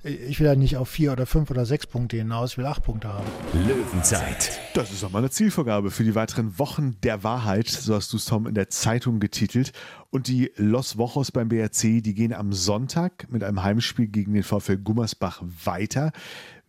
ich 0.04 0.40
will 0.40 0.48
ja 0.48 0.56
nicht 0.56 0.78
auf 0.78 0.90
vier 0.90 1.12
oder 1.12 1.28
fünf 1.28 1.52
oder 1.52 1.66
sechs 1.66 1.86
Punkte 1.86 2.18
hinaus, 2.18 2.54
ich 2.54 2.58
will 2.58 2.66
acht 2.66 2.84
Punkte 2.84 3.10
haben. 3.10 3.26
Löwenzeit. 3.54 4.60
Das 4.74 4.92
ist 4.92 5.04
auch 5.04 5.12
mal 5.12 5.20
eine 5.20 5.30
Zielvorgabe 5.30 5.92
für 5.92 6.04
die 6.04 6.16
weiteren 6.16 6.58
Wochen 6.58 6.98
der 7.04 7.24
Wahrheit, 7.24 7.68
so 7.68 7.94
hast 7.94 8.12
du 8.12 8.18
es 8.18 8.26
Tom 8.26 8.48
in 8.48 8.56
der 8.56 8.70
Zeitung 8.70 9.20
getitelt. 9.20 9.74
Und 10.10 10.28
die 10.28 10.52
Los 10.56 10.98
Wochos 10.98 11.32
beim 11.32 11.50
BRC, 11.50 12.02
die 12.02 12.14
gehen 12.16 12.34
am 12.34 12.52
Sonntag 12.52 13.32
mit 13.32 13.44
einem 13.44 13.62
Heimspiel 13.62 14.08
gegen 14.08 14.34
den 14.34 14.44
VfL 14.44 14.78
Gummersbach 14.78 15.44
weiter. 15.64 16.12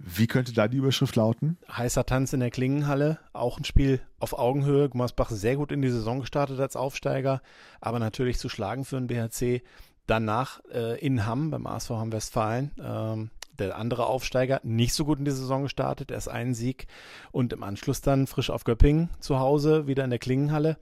Wie 0.04 0.26
könnte 0.26 0.52
da 0.52 0.66
die 0.66 0.78
Überschrift 0.78 1.14
lauten? 1.14 1.58
Heißer 1.70 2.04
Tanz 2.04 2.32
in 2.32 2.40
der 2.40 2.50
Klingenhalle, 2.50 3.18
auch 3.32 3.58
ein 3.58 3.64
Spiel 3.64 4.00
auf 4.18 4.36
Augenhöhe. 4.36 4.88
Gummersbach 4.88 5.30
sehr 5.30 5.54
gut 5.54 5.70
in 5.70 5.80
die 5.80 5.90
Saison 5.90 6.18
gestartet 6.18 6.58
als 6.58 6.74
Aufsteiger, 6.74 7.40
aber 7.80 8.00
natürlich 8.00 8.38
zu 8.38 8.48
schlagen 8.48 8.84
für 8.84 8.96
den 8.96 9.06
BHC. 9.06 9.62
Danach 10.08 10.60
äh, 10.72 10.98
in 10.98 11.24
Hamm 11.24 11.50
beim 11.50 11.68
ASV 11.68 11.90
Hamm 11.90 12.12
Westfalen. 12.12 12.72
Ähm, 12.82 13.30
der 13.60 13.76
andere 13.76 14.06
Aufsteiger 14.06 14.60
nicht 14.64 14.92
so 14.92 15.04
gut 15.04 15.20
in 15.20 15.24
die 15.24 15.30
Saison 15.30 15.62
gestartet, 15.62 16.10
erst 16.10 16.28
einen 16.28 16.54
Sieg 16.54 16.88
und 17.30 17.52
im 17.52 17.62
Anschluss 17.62 18.00
dann 18.00 18.26
frisch 18.26 18.50
auf 18.50 18.64
Göppingen 18.64 19.10
zu 19.20 19.38
Hause, 19.38 19.86
wieder 19.86 20.02
in 20.02 20.10
der 20.10 20.18
Klingenhalle. 20.18 20.78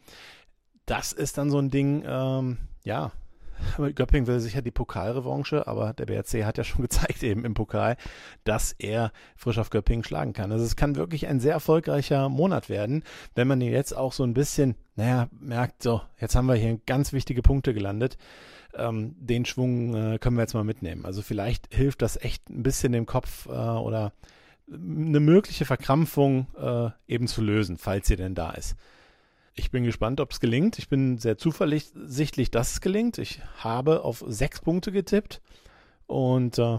Das 0.87 1.13
ist 1.13 1.37
dann 1.37 1.51
so 1.51 1.59
ein 1.59 1.71
Ding, 1.71 2.05
ähm, 2.07 2.57
ja, 2.85 3.13
Göpping 3.95 4.27
will 4.27 4.41
sicher 4.41 4.63
die 4.63 4.71
Pokalrevanche, 4.71 5.67
aber 5.67 5.93
der 5.93 6.07
BRC 6.07 6.45
hat 6.45 6.59
ja 6.59 6.65
schon 6.65 6.83
gezeigt 6.83 7.23
eben 7.23 7.45
im 7.45 7.55
Pokal, 7.55 7.97
dass 8.45 8.75
er 8.79 9.13
frisch 9.37 9.59
auf 9.59 9.71
Göppingen 9.71 10.05
schlagen 10.05 10.33
kann. 10.33 10.53
Also 10.53 10.65
es 10.65 10.77
kann 10.77 10.97
wirklich 10.97 11.27
ein 11.27 11.41
sehr 11.41 11.53
erfolgreicher 11.53 12.29
Monat 12.29 12.69
werden, 12.69 13.05
wenn 13.35 13.49
man 13.49 13.61
jetzt 13.61 13.97
auch 13.97 14.13
so 14.13 14.25
ein 14.25 14.35
bisschen, 14.35 14.75
naja, 14.97 15.29
merkt, 15.39 15.83
so, 15.83 16.03
jetzt 16.19 16.35
haben 16.35 16.47
wir 16.47 16.55
hier 16.55 16.79
ganz 16.87 17.13
wichtige 17.13 17.43
Punkte 17.43 17.75
gelandet. 17.75 18.19
Ähm, 18.75 19.17
den 19.19 19.45
Schwung 19.45 19.95
äh, 19.95 20.19
können 20.19 20.37
wir 20.37 20.43
jetzt 20.43 20.55
mal 20.55 20.65
mitnehmen. 20.65 21.05
Also 21.05 21.23
vielleicht 21.23 21.75
hilft 21.75 22.03
das 22.03 22.17
echt 22.17 22.49
ein 22.49 22.63
bisschen 22.63 22.93
dem 22.93 23.07
Kopf 23.07 23.47
äh, 23.47 23.51
oder 23.51 24.13
eine 24.73 25.21
mögliche 25.21 25.65
Verkrampfung 25.65 26.47
äh, 26.57 26.91
eben 27.09 27.27
zu 27.27 27.43
lösen, 27.43 27.77
falls 27.77 28.07
sie 28.07 28.17
denn 28.17 28.35
da 28.35 28.53
ist. 28.53 28.77
Ich 29.61 29.71
bin 29.71 29.85
gespannt, 29.85 30.21
ob 30.21 30.33
es 30.33 30.41
gelingt. 30.41 30.79
Ich 30.79 30.89
bin 30.89 31.19
sehr 31.19 31.37
zuversichtlich, 31.37 32.51
dass 32.51 32.73
es 32.73 32.81
gelingt. 32.81 33.19
Ich 33.19 33.43
habe 33.59 34.05
auf 34.05 34.25
sechs 34.27 34.63
Punkte 34.63 34.91
getippt. 34.91 35.43
Und 36.07 36.59
äh, 36.59 36.79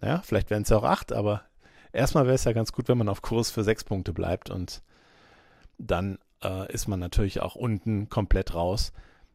naja, 0.00 0.22
vielleicht 0.24 0.48
werden 0.48 0.62
es 0.62 0.70
ja 0.70 0.78
auch 0.78 0.84
acht, 0.84 1.12
aber 1.12 1.42
erstmal 1.92 2.24
wäre 2.24 2.36
es 2.36 2.44
ja 2.44 2.52
ganz 2.52 2.72
gut, 2.72 2.88
wenn 2.88 2.96
man 2.96 3.10
auf 3.10 3.20
Kurs 3.20 3.50
für 3.50 3.64
sechs 3.64 3.84
Punkte 3.84 4.14
bleibt 4.14 4.48
und 4.48 4.82
dann 5.76 6.18
äh, 6.42 6.72
ist 6.72 6.88
man 6.88 7.00
natürlich 7.00 7.42
auch 7.42 7.54
unten 7.54 8.08
komplett 8.08 8.54
raus. 8.54 8.94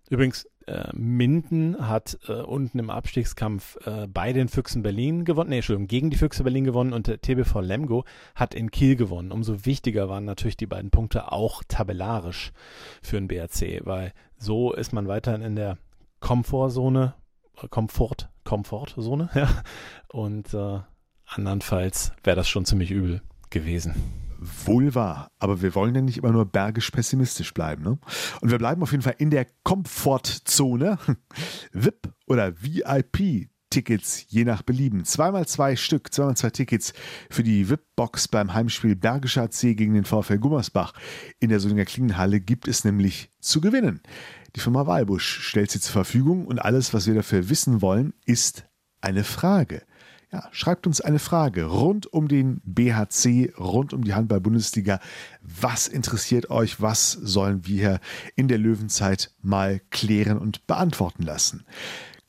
Übrigens, 0.09 0.49
äh, 0.67 0.89
Minden 0.93 1.87
hat 1.87 2.17
äh, 2.27 2.33
unten 2.33 2.79
im 2.79 2.89
Abstiegskampf 2.89 3.77
äh, 3.85 4.07
bei 4.07 4.33
den 4.33 4.47
Füchsen 4.47 4.83
Berlin 4.83 5.25
gewonnen, 5.25 5.49
nee, 5.49 5.57
Entschuldigung, 5.57 5.87
gegen 5.87 6.09
die 6.09 6.17
Füchse 6.17 6.43
Berlin 6.43 6.63
gewonnen 6.63 6.93
und 6.93 7.07
der 7.07 7.21
TBV 7.21 7.61
Lemgo 7.61 8.05
hat 8.35 8.53
in 8.53 8.71
Kiel 8.71 8.95
gewonnen. 8.95 9.31
Umso 9.31 9.65
wichtiger 9.65 10.09
waren 10.09 10.25
natürlich 10.25 10.57
die 10.57 10.67
beiden 10.67 10.91
Punkte 10.91 11.31
auch 11.31 11.63
tabellarisch 11.67 12.51
für 13.01 13.17
den 13.17 13.27
BRC, 13.27 13.85
weil 13.85 14.13
so 14.37 14.73
ist 14.73 14.93
man 14.93 15.07
weiterhin 15.07 15.41
in 15.41 15.55
der 15.55 15.77
Komfortzone, 16.19 17.15
äh, 17.61 17.67
Komfort, 17.67 18.29
Komfortzone, 18.43 19.29
ja, 19.35 19.49
und 20.07 20.53
äh, 20.53 20.79
andernfalls 21.25 22.11
wäre 22.23 22.35
das 22.35 22.49
schon 22.49 22.65
ziemlich 22.65 22.91
übel 22.91 23.21
gewesen. 23.49 23.95
Wohl 24.43 24.95
wahr, 24.95 25.29
aber 25.37 25.61
wir 25.61 25.75
wollen 25.75 25.93
ja 25.93 26.01
nicht 26.01 26.17
immer 26.17 26.31
nur 26.31 26.45
bergisch 26.45 26.89
pessimistisch 26.89 27.53
bleiben. 27.53 27.83
Ne? 27.83 27.99
Und 28.41 28.49
wir 28.49 28.57
bleiben 28.57 28.81
auf 28.81 28.91
jeden 28.91 29.03
Fall 29.03 29.15
in 29.19 29.29
der 29.29 29.45
Komfortzone. 29.63 30.97
VIP 31.73 32.09
oder 32.25 32.51
VIP 32.59 33.51
Tickets 33.69 34.25
je 34.27 34.43
nach 34.43 34.63
Belieben. 34.63 35.05
Zweimal 35.05 35.47
zwei 35.47 35.75
Stück, 35.75 36.13
zweimal 36.13 36.35
zwei 36.37 36.49
Tickets 36.49 36.93
für 37.29 37.43
die 37.43 37.69
VIP-Box 37.69 38.27
beim 38.27 38.53
Heimspiel 38.53 38.95
Bergischer 38.95 39.49
C 39.49 39.75
gegen 39.75 39.93
den 39.93 40.05
VfL 40.05 40.39
Gummersbach. 40.39 40.93
In 41.39 41.49
der 41.49 41.59
Solinger 41.59 41.85
Klingenhalle 41.85 42.39
gibt 42.39 42.67
es 42.67 42.83
nämlich 42.83 43.31
zu 43.39 43.61
gewinnen. 43.61 44.01
Die 44.55 44.59
Firma 44.59 44.85
Walbusch 44.85 45.41
stellt 45.41 45.71
sie 45.71 45.79
zur 45.79 45.93
Verfügung 45.93 46.45
und 46.45 46.59
alles, 46.59 46.93
was 46.93 47.07
wir 47.07 47.15
dafür 47.15 47.49
wissen 47.49 47.81
wollen, 47.81 48.13
ist 48.25 48.65
eine 49.01 49.23
Frage. 49.23 49.83
Ja, 50.33 50.47
schreibt 50.53 50.87
uns 50.87 51.01
eine 51.01 51.19
Frage 51.19 51.65
rund 51.65 52.07
um 52.07 52.29
den 52.29 52.61
BHC, 52.63 53.51
rund 53.59 53.93
um 53.93 54.05
die 54.05 54.13
Handball-Bundesliga. 54.13 55.01
Was 55.41 55.89
interessiert 55.89 56.49
euch? 56.49 56.81
Was 56.81 57.11
sollen 57.11 57.67
wir 57.67 57.99
in 58.37 58.47
der 58.47 58.57
Löwenzeit 58.57 59.31
mal 59.41 59.81
klären 59.89 60.37
und 60.37 60.65
beantworten 60.67 61.23
lassen? 61.23 61.65